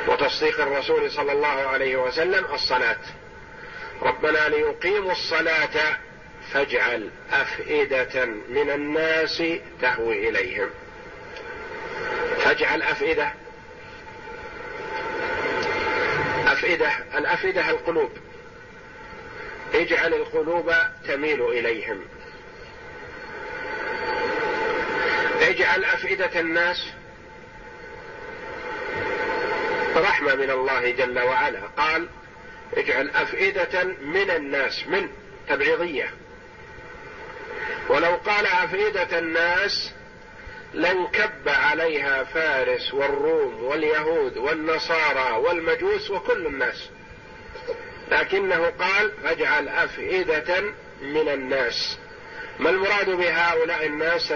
وتصديق 0.07 0.61
الرسول 0.61 1.11
صلى 1.11 1.31
الله 1.31 1.47
عليه 1.47 1.95
وسلم 1.95 2.45
الصلاة. 2.53 2.99
ربنا 4.01 4.49
ليقيموا 4.49 5.11
الصلاة 5.11 5.97
فاجعل 6.53 7.09
أفئدة 7.31 8.25
من 8.25 8.69
الناس 8.69 9.43
تهوي 9.81 10.29
إليهم. 10.29 10.69
فاجعل 12.43 12.81
أفئدة. 12.81 13.33
أفئدة 16.47 16.91
الأفئدة 17.17 17.69
القلوب. 17.69 18.11
اجعل 19.73 20.13
القلوب 20.13 20.73
تميل 21.07 21.41
إليهم. 21.41 22.01
اجعل 25.41 25.83
أفئدة 25.83 26.39
الناس 26.39 26.87
رحمة 29.95 30.35
من 30.35 30.49
الله 30.49 30.91
جل 30.91 31.19
وعلا. 31.19 31.59
قال 31.77 32.07
اجعل 32.77 33.09
أفئدة 33.09 33.83
من 33.83 34.29
الناس 34.29 34.87
من 34.87 35.09
تبعيضية. 35.49 36.09
ولو 37.89 38.15
قال 38.15 38.45
افئده 38.45 39.19
الناس 39.19 39.91
لانكب 40.73 41.47
عليها 41.49 42.23
فارس 42.23 42.93
والروم 42.93 43.63
واليهود 43.63 44.37
والنصارى 44.37 45.31
والمجوس 45.31 46.11
وكل 46.11 46.47
الناس. 46.47 46.89
لكنه 48.11 48.73
قال 48.79 49.11
فاجعل 49.23 49.67
أفئدة 49.69 50.61
من 51.01 51.29
الناس. 51.29 51.97
ما 52.59 52.69
المراد 52.69 53.09
بهؤلاء 53.09 53.85
الناس 53.85 54.31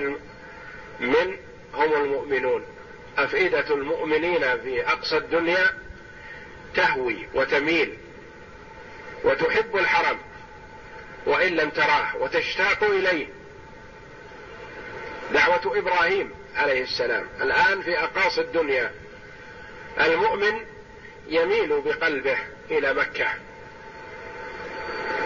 من 0.99 1.37
هم 1.73 1.93
المؤمنون؟ 1.93 2.65
أفئدة 3.17 3.73
المؤمنين 3.75 4.41
في 4.63 4.87
أقصى 4.87 5.17
الدنيا 5.17 5.69
تهوي 6.75 7.27
وتميل 7.33 7.97
وتحب 9.23 9.77
الحرم 9.77 10.17
وإن 11.25 11.55
لم 11.55 11.69
تراه 11.69 12.15
وتشتاق 12.15 12.83
إليه. 12.83 13.27
دعوة 15.33 15.77
إبراهيم 15.77 16.31
عليه 16.55 16.83
السلام. 16.83 17.27
الآن 17.41 17.81
في 17.81 17.99
أقاصي 17.99 18.41
الدنيا. 18.41 18.91
المؤمن 19.99 20.65
يميل 21.27 21.81
بقلبه 21.81 22.37
إلى 22.71 22.93
مكة. 22.93 23.27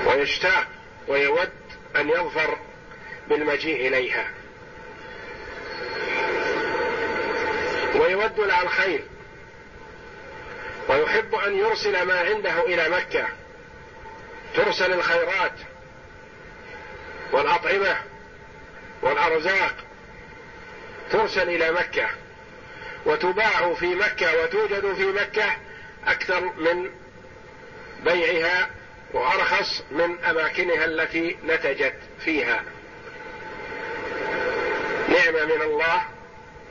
ويشتاق 0.06 0.68
ويود 1.08 1.50
أن 1.96 2.10
يظفر 2.10 2.58
بالمجيء 3.30 3.88
إليها. 3.88 4.32
ويود 7.96 8.40
لها 8.40 8.64
الخير. 8.64 9.04
ويحب 10.90 11.36
أن 11.36 11.58
يرسل 11.58 12.04
ما 12.04 12.20
عنده 12.20 12.66
إلى 12.66 12.90
مكة. 12.90 13.28
ترسل 14.56 14.94
الخيرات. 14.94 15.54
والأطعمة 17.32 17.98
والأرزاق 19.02 19.76
ترسل 21.12 21.50
إلى 21.50 21.72
مكة 21.72 22.10
وتباع 23.06 23.74
في 23.74 23.96
مكة 23.96 24.44
وتوجد 24.44 24.94
في 24.94 25.06
مكة 25.06 25.58
أكثر 26.08 26.42
من 26.42 26.90
بيعها 28.04 28.70
وأرخص 29.14 29.84
من 29.92 30.24
أماكنها 30.24 30.86
التي 30.86 31.38
نتجت 31.48 31.96
فيها. 32.26 32.64
نعمة 35.10 35.46
من 35.46 35.62
الله 35.62 36.02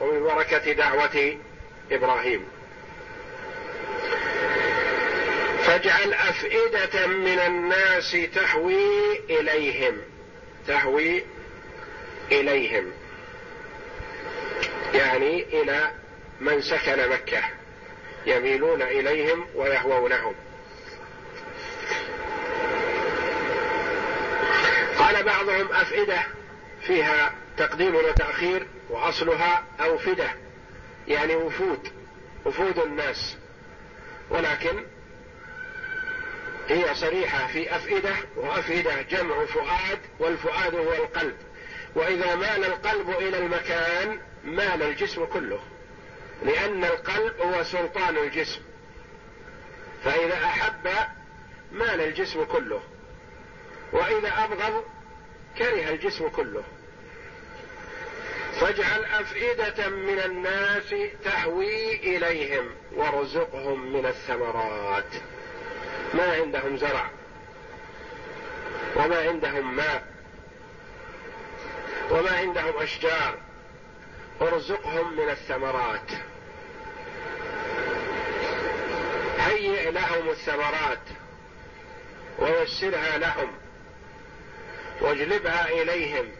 وببركه 0.01 0.71
دعوة 0.71 1.37
إبراهيم. 1.91 2.47
فاجعل 5.65 6.13
أفئدة 6.13 7.07
من 7.07 7.39
الناس 7.39 8.17
تهوي 8.35 9.19
إليهم. 9.29 10.01
تهوي 10.67 11.23
إليهم. 12.31 12.91
يعني 14.93 15.43
إلى 15.61 15.91
من 16.39 16.61
سكن 16.61 17.09
مكة. 17.09 17.43
يميلون 18.25 18.81
إليهم 18.81 19.47
ويهوونهم. 19.55 20.35
قال 24.97 25.23
بعضهم 25.23 25.71
أفئدة 25.71 26.23
فيها 26.81 27.35
تقديم 27.57 27.95
وتأخير 27.95 28.67
وأصلها 28.89 29.63
أوفدة. 29.79 30.29
يعني 31.07 31.35
وفود. 31.35 31.87
وفود 32.45 32.79
الناس. 32.79 33.37
ولكن 34.29 34.85
هي 36.69 36.95
صريحة 36.95 37.47
في 37.47 37.75
أفئدة 37.75 38.15
وأفئدة 38.35 39.01
جمع 39.01 39.45
فؤاد 39.45 39.99
والفؤاد 40.19 40.75
هو 40.75 40.93
القلب. 40.93 41.35
وإذا 41.95 42.35
مال 42.35 42.65
القلب 42.65 43.09
إلى 43.09 43.37
المكان 43.37 44.19
مال 44.43 44.83
الجسم 44.83 45.25
كله. 45.25 45.59
لأن 46.43 46.83
القلب 46.83 47.41
هو 47.41 47.63
سلطان 47.63 48.17
الجسم. 48.17 48.61
فإذا 50.03 50.35
أحب 50.35 50.87
مال 51.71 52.01
الجسم 52.01 52.43
كله. 52.43 52.81
وإذا 53.91 54.43
أبغض 54.43 54.83
كره 55.57 55.89
الجسم 55.89 56.27
كله. 56.27 56.63
فاجعل 58.59 59.05
أفئدة 59.05 59.89
من 59.89 60.19
الناس 60.19 60.95
تهوي 61.23 61.95
إليهم 61.95 62.69
وارزقهم 62.95 63.93
من 63.93 64.05
الثمرات. 64.05 65.13
ما 66.13 66.33
عندهم 66.33 66.77
زرع 66.77 67.09
وما 68.95 69.19
عندهم 69.19 69.75
ماء 69.75 70.03
وما 72.11 72.37
عندهم 72.37 72.77
أشجار. 72.77 73.37
ارزقهم 74.41 75.17
من 75.17 75.29
الثمرات. 75.29 76.11
هيئ 79.39 79.91
لهم 79.91 80.29
الثمرات 80.29 80.99
ويسرها 82.39 83.17
لهم 83.17 83.51
واجلبها 85.01 85.69
إليهم. 85.69 86.31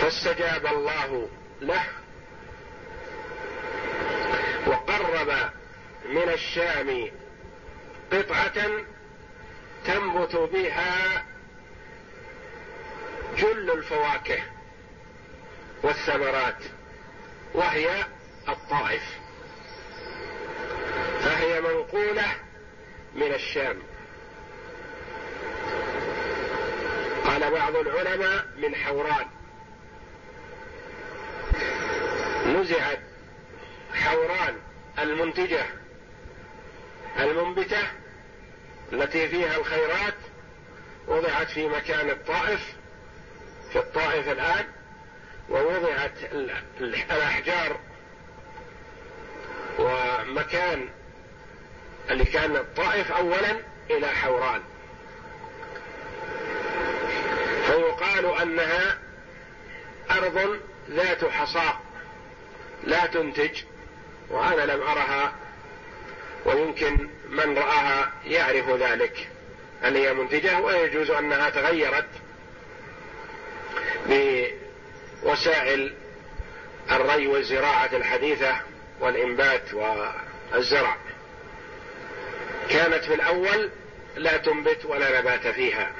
فاستجاب 0.00 0.66
الله 0.66 1.28
له 1.60 1.84
وقرب 4.66 5.50
من 6.04 6.28
الشام 6.28 7.10
قطعة 8.12 8.68
تنبت 9.84 10.36
بها 10.36 11.24
جل 13.36 13.70
الفواكه 13.70 14.42
والثمرات 15.82 16.62
وهي 17.54 18.04
الطائف. 18.48 19.02
فهي 21.20 21.60
منقولة 21.60 22.26
من 23.14 23.34
الشام. 23.34 23.78
قال 27.24 27.50
بعض 27.50 27.76
العلماء 27.76 28.46
من 28.56 28.74
حوران. 28.74 29.26
نزعت 32.46 33.00
حوران 33.94 34.56
المنتجة 34.98 35.64
المنبتة 37.18 37.82
التي 38.92 39.28
فيها 39.28 39.56
الخيرات 39.56 40.14
وضعت 41.08 41.50
في 41.50 41.68
مكان 41.68 42.10
الطائف 42.10 42.74
في 43.72 43.78
الطائف 43.78 44.28
الآن 44.28 44.64
ووضعت 45.50 46.12
الأحجار 46.80 47.80
ومكان 49.78 50.88
اللي 52.10 52.24
كان 52.24 52.56
الطائف 52.56 53.12
اولا 53.12 53.60
إلى 53.90 54.06
حوران. 54.06 54.62
فيقال 57.66 58.26
أنها 58.42 58.98
أرض 60.10 60.60
ذات 60.90 61.24
حصاء 61.24 61.80
لا 62.84 63.06
تنتج 63.06 63.62
وأنا 64.30 64.72
لم 64.72 64.82
أرها 64.82 65.32
ويمكن 66.44 67.08
من 67.28 67.58
رآها 67.58 68.12
يعرف 68.26 68.70
ذلك. 68.70 69.28
هل 69.82 69.96
هي 69.96 70.14
منتجة 70.14 70.60
ويجوز 70.60 71.10
أنها 71.10 71.50
تغيرت 71.50 72.08
بوسائل 75.22 75.94
الري 76.90 77.26
والزراعة 77.26 77.90
الحديثة 77.92 78.56
والإنبات 79.00 79.74
والزرع. 79.74 80.96
كانت 82.70 83.04
في 83.04 83.14
الأول 83.14 83.70
لا 84.16 84.36
تنبت 84.36 84.84
ولا 84.84 85.20
نبات 85.20 85.46
فيها. 85.46 85.92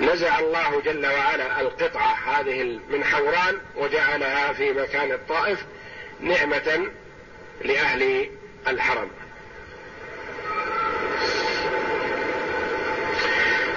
نزع 0.00 0.38
الله 0.38 0.80
جل 0.80 1.06
وعلا 1.06 1.60
القطعة 1.60 2.14
هذه 2.14 2.80
من 2.88 3.04
حوران 3.04 3.58
وجعلها 3.76 4.52
في 4.52 4.72
مكان 4.72 5.12
الطائف 5.12 5.58
نعمة 6.20 6.90
لأهل 7.64 8.30
الحرم. 8.66 9.10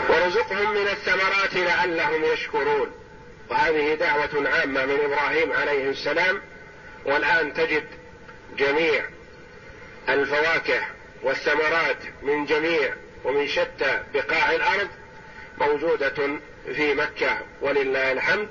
ورزقهم 0.10 0.72
من 0.72 0.88
الثمرات 0.88 1.54
لعلهم 1.54 2.24
يشكرون. 2.24 2.92
وهذه 3.50 3.94
دعوة 3.94 4.50
عامة 4.50 4.86
من 4.86 5.00
إبراهيم 5.06 5.54
عليه 5.54 5.90
السلام. 5.90 6.42
والآن 7.06 7.54
تجد 7.54 7.84
جميع 8.58 9.06
الفواكه 10.10 10.82
والثمرات 11.24 11.98
من 12.22 12.46
جميع 12.46 12.94
ومن 13.24 13.48
شتى 13.48 14.04
بقاع 14.14 14.52
الأرض 14.52 14.88
موجودة 15.58 16.40
في 16.76 16.94
مكة 16.94 17.38
ولله 17.62 18.12
الحمد 18.12 18.48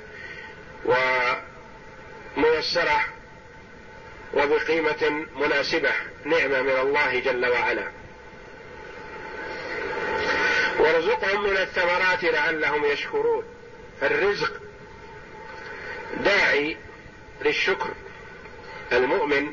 وميسرة 2.37 3.01
وبقيمة 4.35 5.27
مناسبة. 5.37 5.93
نعمة 6.25 6.63
من 6.63 6.81
الله 6.81 7.19
جل 7.19 7.47
وعلا. 7.47 7.91
وارزقهم 10.79 11.51
من 11.51 11.57
الثمرات 11.57 12.25
لعلهم 12.25 12.85
يشكرون. 12.85 13.45
فالرزق 14.01 14.53
داعي 16.17 16.77
للشكر. 17.45 17.91
المؤمن 18.93 19.53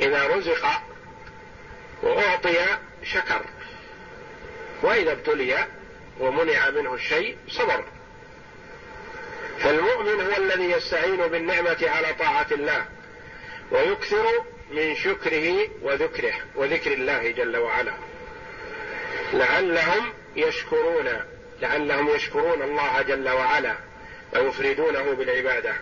إذا 0.00 0.26
رزق 0.26 0.66
وأعطي 2.02 2.78
شكر. 3.04 3.44
وإذا 4.82 5.12
ابتلي 5.12 5.66
ومنع 6.20 6.70
منه 6.70 6.94
الشيء 6.94 7.36
صبر. 7.48 7.84
فالمؤمن 9.58 10.20
هو 10.20 10.36
الذي 10.36 10.70
يستعين 10.70 11.16
بالنعمة 11.16 11.78
على 11.82 12.14
طاعة 12.18 12.46
الله. 12.52 12.86
ويكثر 13.70 14.26
من 14.70 14.96
شكره 14.96 15.68
وذكره 15.82 16.34
وذكر 16.54 16.92
الله 16.92 17.30
جل 17.30 17.56
وعلا. 17.56 17.92
لعلهم 19.32 20.12
يشكرون 20.36 21.08
لعلهم 21.62 22.08
يشكرون 22.08 22.62
الله 22.62 23.02
جل 23.02 23.28
وعلا 23.28 23.74
ويفردونه 24.34 25.12
بالعبادة. 25.12 25.74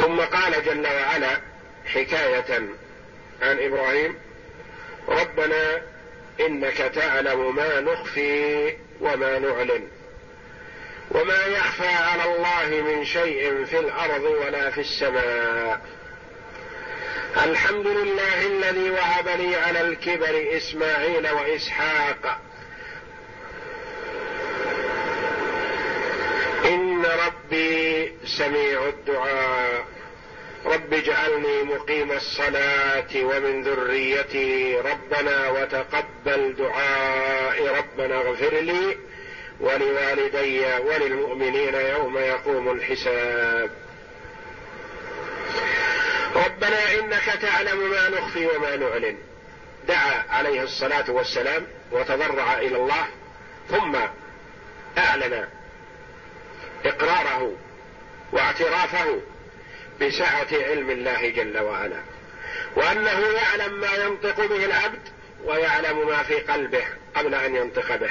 ثم 0.00 0.20
قال 0.20 0.64
جل 0.64 0.86
وعلا 0.86 1.40
حكاية 1.86 2.68
عن 3.42 3.58
إبراهيم 3.58 4.18
ربنا 5.08 5.82
إنك 6.40 6.76
تعلم 6.76 7.56
ما 7.56 7.80
نخفي 7.80 8.76
وما 9.00 9.38
نعلن. 9.38 9.99
وما 11.10 11.46
يخفى 11.46 11.88
على 11.88 12.24
الله 12.24 12.82
من 12.82 13.04
شيء 13.04 13.64
في 13.64 13.78
الأرض 13.78 14.22
ولا 14.22 14.70
في 14.70 14.80
السماء. 14.80 15.80
الحمد 17.44 17.86
لله 17.86 18.46
الذي 18.46 18.90
وهب 18.90 19.28
لي 19.28 19.56
على 19.56 19.80
الكبر 19.80 20.56
إسماعيل 20.56 21.30
وإسحاق. 21.30 22.40
إن 26.64 27.06
ربي 27.26 28.12
سميع 28.24 28.88
الدعاء. 28.88 29.84
رب 30.66 30.94
اجعلني 30.94 31.62
مقيم 31.62 32.12
الصلاة 32.12 33.08
ومن 33.16 33.62
ذريتي 33.62 34.76
ربنا 34.76 35.48
وتقبل 35.50 36.54
دعائي 36.58 37.68
ربنا 37.68 38.16
اغفر 38.16 38.54
لي. 38.54 38.96
ولوالدي 39.60 40.64
وللمؤمنين 40.78 41.74
يوم 41.74 42.18
يقوم 42.18 42.70
الحساب. 42.70 43.70
ربنا 46.34 46.92
إنك 46.94 47.24
تعلم 47.42 47.90
ما 47.90 48.08
نخفي 48.08 48.46
وما 48.46 48.76
نعلن. 48.76 49.18
دعا 49.88 50.24
عليه 50.30 50.62
الصلاة 50.62 51.10
والسلام 51.10 51.66
وتضرع 51.92 52.58
إلى 52.58 52.76
الله 52.76 53.06
ثم 53.70 53.96
أعلن 54.98 55.48
إقراره 56.84 57.56
واعترافه 58.32 59.20
بسعة 60.00 60.48
علم 60.52 60.90
الله 60.90 61.28
جل 61.28 61.58
وعلا 61.58 62.02
وأنه 62.76 63.26
يعلم 63.26 63.80
ما 63.80 63.94
ينطق 63.94 64.46
به 64.46 64.64
العبد 64.64 65.08
ويعلم 65.44 66.08
ما 66.08 66.22
في 66.22 66.34
قلبه 66.34 66.84
قبل 67.14 67.34
أن 67.34 67.56
ينطق 67.56 67.96
به. 67.96 68.10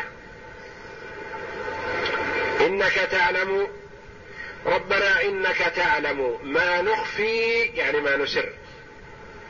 إنك 2.59 2.93
تعلم. 2.93 3.67
ربنا 4.65 5.21
إنك 5.21 5.57
تعلم 5.57 6.39
ما 6.43 6.81
نخفي 6.81 7.61
يعني 7.61 7.99
ما 7.99 8.17
نسر 8.17 8.49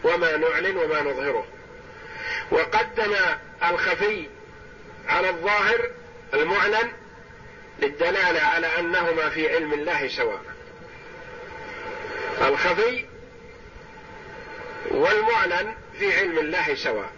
وما 0.04 0.38
نعلن 0.38 0.78
وما 0.78 1.02
نظهره. 1.02 1.46
وقدم 2.52 3.16
الخفي 3.70 4.28
على 5.08 5.30
الظاهر 5.30 5.90
المعلن 6.34 6.92
للدلالة 7.80 8.42
على 8.42 8.68
أنهما 8.80 9.30
في 9.30 9.56
علم 9.56 9.74
الله 9.74 10.08
سواء. 10.08 10.42
الخفي 12.42 13.06
والمعلن 14.92 15.76
في 16.00 16.20
علم 16.20 16.40
الله 16.40 16.76
سواء. 16.76 17.10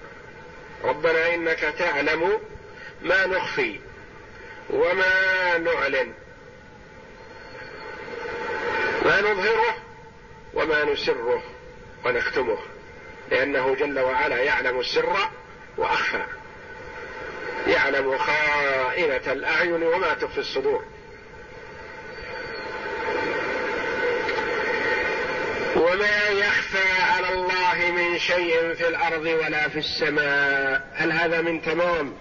ربنا 0.83 1.33
إنك 1.35 1.59
تعلم 1.59 2.39
ما 3.01 3.25
نخفي. 3.25 3.79
وما 4.71 5.57
نعلن. 5.57 6.13
ما 9.05 9.21
نظهره 9.21 9.75
وما 10.53 10.83
نسره 10.83 11.43
ونختمه 12.05 12.57
لأنه 13.31 13.75
جل 13.75 13.99
وعلا 13.99 14.37
يعلم 14.37 14.79
السر 14.79 15.15
وأخفى. 15.77 16.23
يعلم 17.67 18.17
خائنة 18.17 19.31
الأعين 19.31 19.83
وما 19.83 20.13
تخفي 20.13 20.37
الصدور. 20.37 20.83
وما 25.75 26.29
يخفى 26.29 27.01
على 27.01 27.33
الله 27.33 27.91
من 27.91 28.19
شيء 28.19 28.73
في 28.73 28.87
الأرض 28.87 29.25
ولا 29.25 29.69
في 29.69 29.79
السماء. 29.79 30.91
هل 30.93 31.11
هذا 31.11 31.41
من 31.41 31.61
تمام؟ 31.61 32.13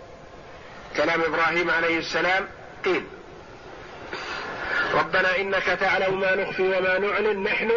كلام 0.96 1.22
إبراهيم 1.22 1.70
عليه 1.70 1.98
السلام 1.98 2.48
قيل. 2.84 3.04
ربنا 4.94 5.36
إنك 5.36 5.64
تعلم 5.64 6.20
ما 6.20 6.34
نخفي 6.34 6.62
وما 6.62 6.98
نعلن 6.98 7.42
نحن 7.42 7.70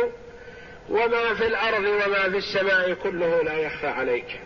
وما 0.90 1.34
في 1.34 1.48
الأرض 1.48 1.84
وما 1.84 2.30
في 2.30 2.38
السماء 2.38 2.94
كله 2.94 3.44
لا 3.44 3.54
يخفى 3.54 3.88
عليك. 3.88 4.40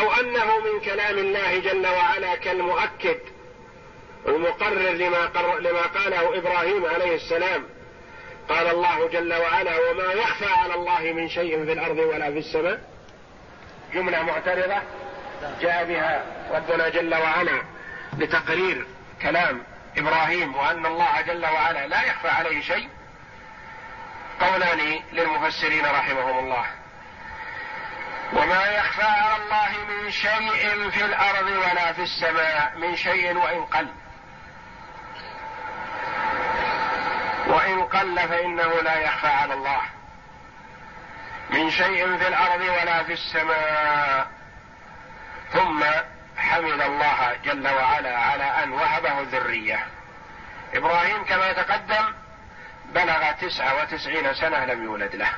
أو 0.00 0.12
أنه 0.12 0.58
من 0.58 0.80
كلام 0.84 1.18
الله 1.18 1.58
جل 1.58 1.86
وعلا 1.86 2.34
كالمؤكد 2.34 3.18
المقرر 4.28 4.90
لما, 4.90 5.26
قر 5.26 5.58
لما 5.58 5.82
قاله 5.82 6.38
إبراهيم 6.38 6.84
عليه 6.84 7.14
السلام. 7.14 7.64
قال 8.48 8.66
الله 8.66 9.08
جل 9.08 9.34
وعلا 9.34 9.90
وما 9.90 10.12
يخفى 10.12 10.50
على 10.50 10.74
الله 10.74 11.12
من 11.12 11.28
شيء 11.28 11.64
في 11.64 11.72
الأرض 11.72 11.98
ولا 11.98 12.30
في 12.30 12.38
السماء. 12.38 12.80
جملة 13.94 14.22
معترضة. 14.22 14.82
جاء 15.60 15.84
بها 15.84 16.22
ربنا 16.50 16.88
جل 16.88 17.14
وعلا 17.14 17.62
لتقرير 18.18 18.86
كلام 19.22 19.62
إبراهيم 19.96 20.56
وأن 20.56 20.86
الله 20.86 21.20
جل 21.20 21.46
وعلا 21.46 21.86
لا 21.86 22.02
يخفى 22.02 22.28
عليه 22.28 22.62
شيء. 22.62 22.88
قولان 24.40 25.00
للمفسرين 25.12 25.86
رحمهم 25.86 26.38
الله. 26.38 26.66
وما 28.32 28.66
يخفى 28.66 29.02
على 29.02 29.42
الله 29.42 29.68
من 29.88 30.10
شيء 30.10 30.90
في 30.90 31.04
الأرض 31.04 31.46
ولا 31.46 31.92
في 31.92 32.02
السماء 32.02 32.72
من 32.76 32.96
شيء 32.96 33.36
وإن 33.36 33.64
قل. 33.64 33.88
وإن 37.46 37.82
قل 37.82 38.28
فإنه 38.28 38.82
لا 38.82 38.94
يخفى 39.00 39.28
على 39.28 39.54
الله. 39.54 39.80
من 41.50 41.70
شيء 41.70 42.18
في 42.18 42.28
الأرض 42.28 42.60
ولا 42.60 43.02
في 43.02 43.12
السماء 43.12 44.37
ثم 45.52 45.84
حمد 46.36 46.80
الله 46.80 47.36
جل 47.44 47.68
وعلا 47.68 48.18
على 48.18 48.44
أن 48.44 48.72
وهبه 48.72 49.20
الذريه 49.20 49.86
إبراهيم 50.74 51.24
كما 51.24 51.52
تقدم 51.52 52.14
بلغ 52.94 53.32
تسعه 53.32 53.82
وتسعين 53.82 54.34
سنة 54.34 54.64
لم 54.64 54.84
يولد 54.84 55.16
له. 55.16 55.30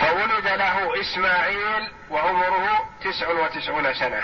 فولد 0.00 0.46
له 0.46 1.00
إسماعيل 1.00 1.92
وعمره 2.10 2.90
تسع 3.04 3.28
وتسعون 3.28 3.94
سنة. 3.94 4.22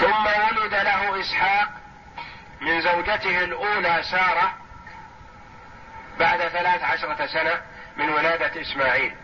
ثم 0.00 0.26
ولد 0.26 0.74
له 0.74 1.20
إسحاق 1.20 1.68
من 2.60 2.80
زوجته 2.80 3.44
الأولى 3.44 4.02
سارة 4.02 4.52
بعد 6.18 6.38
ثلاث 6.38 6.82
عشرة 6.82 7.26
سنة 7.26 7.62
من 7.96 8.08
ولادة 8.08 8.60
إسماعيل. 8.60 9.14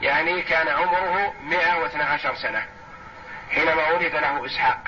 يعني 0.00 0.42
كان 0.42 0.68
عمره 0.68 1.34
112 1.42 2.34
سنة 2.34 2.66
حينما 3.50 3.88
ولد 3.90 4.14
له 4.14 4.46
إسحاق. 4.46 4.78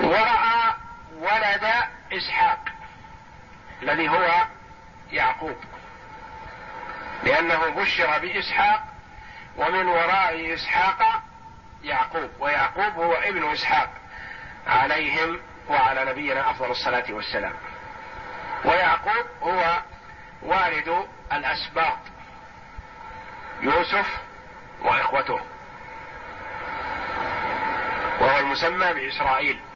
ورأى 0.00 0.74
ولد 1.18 1.72
إسحاق 2.12 2.58
الذي 3.82 4.08
هو 4.08 4.46
يعقوب. 5.12 5.56
لأنه 7.24 7.68
بشر 7.68 8.18
بإسحاق 8.18 8.84
ومن 9.56 9.86
وراء 9.86 10.54
إسحاق 10.54 11.22
يعقوب 11.84 12.30
ويعقوب 12.40 12.94
هو 12.94 13.12
ابن 13.12 13.52
إسحاق 13.52 13.90
عليهم 14.66 15.40
وعلى 15.68 16.04
نبينا 16.04 16.50
أفضل 16.50 16.70
الصلاة 16.70 17.04
والسلام. 17.10 17.54
ويعقوب 18.64 19.26
هو 19.42 19.82
والد 20.42 21.06
الأسباط 21.32 21.98
يوسف 23.60 24.06
وإخوته 24.82 25.40
وهو 28.20 28.38
المسمى 28.38 28.92
بإسرائيل. 28.94 29.60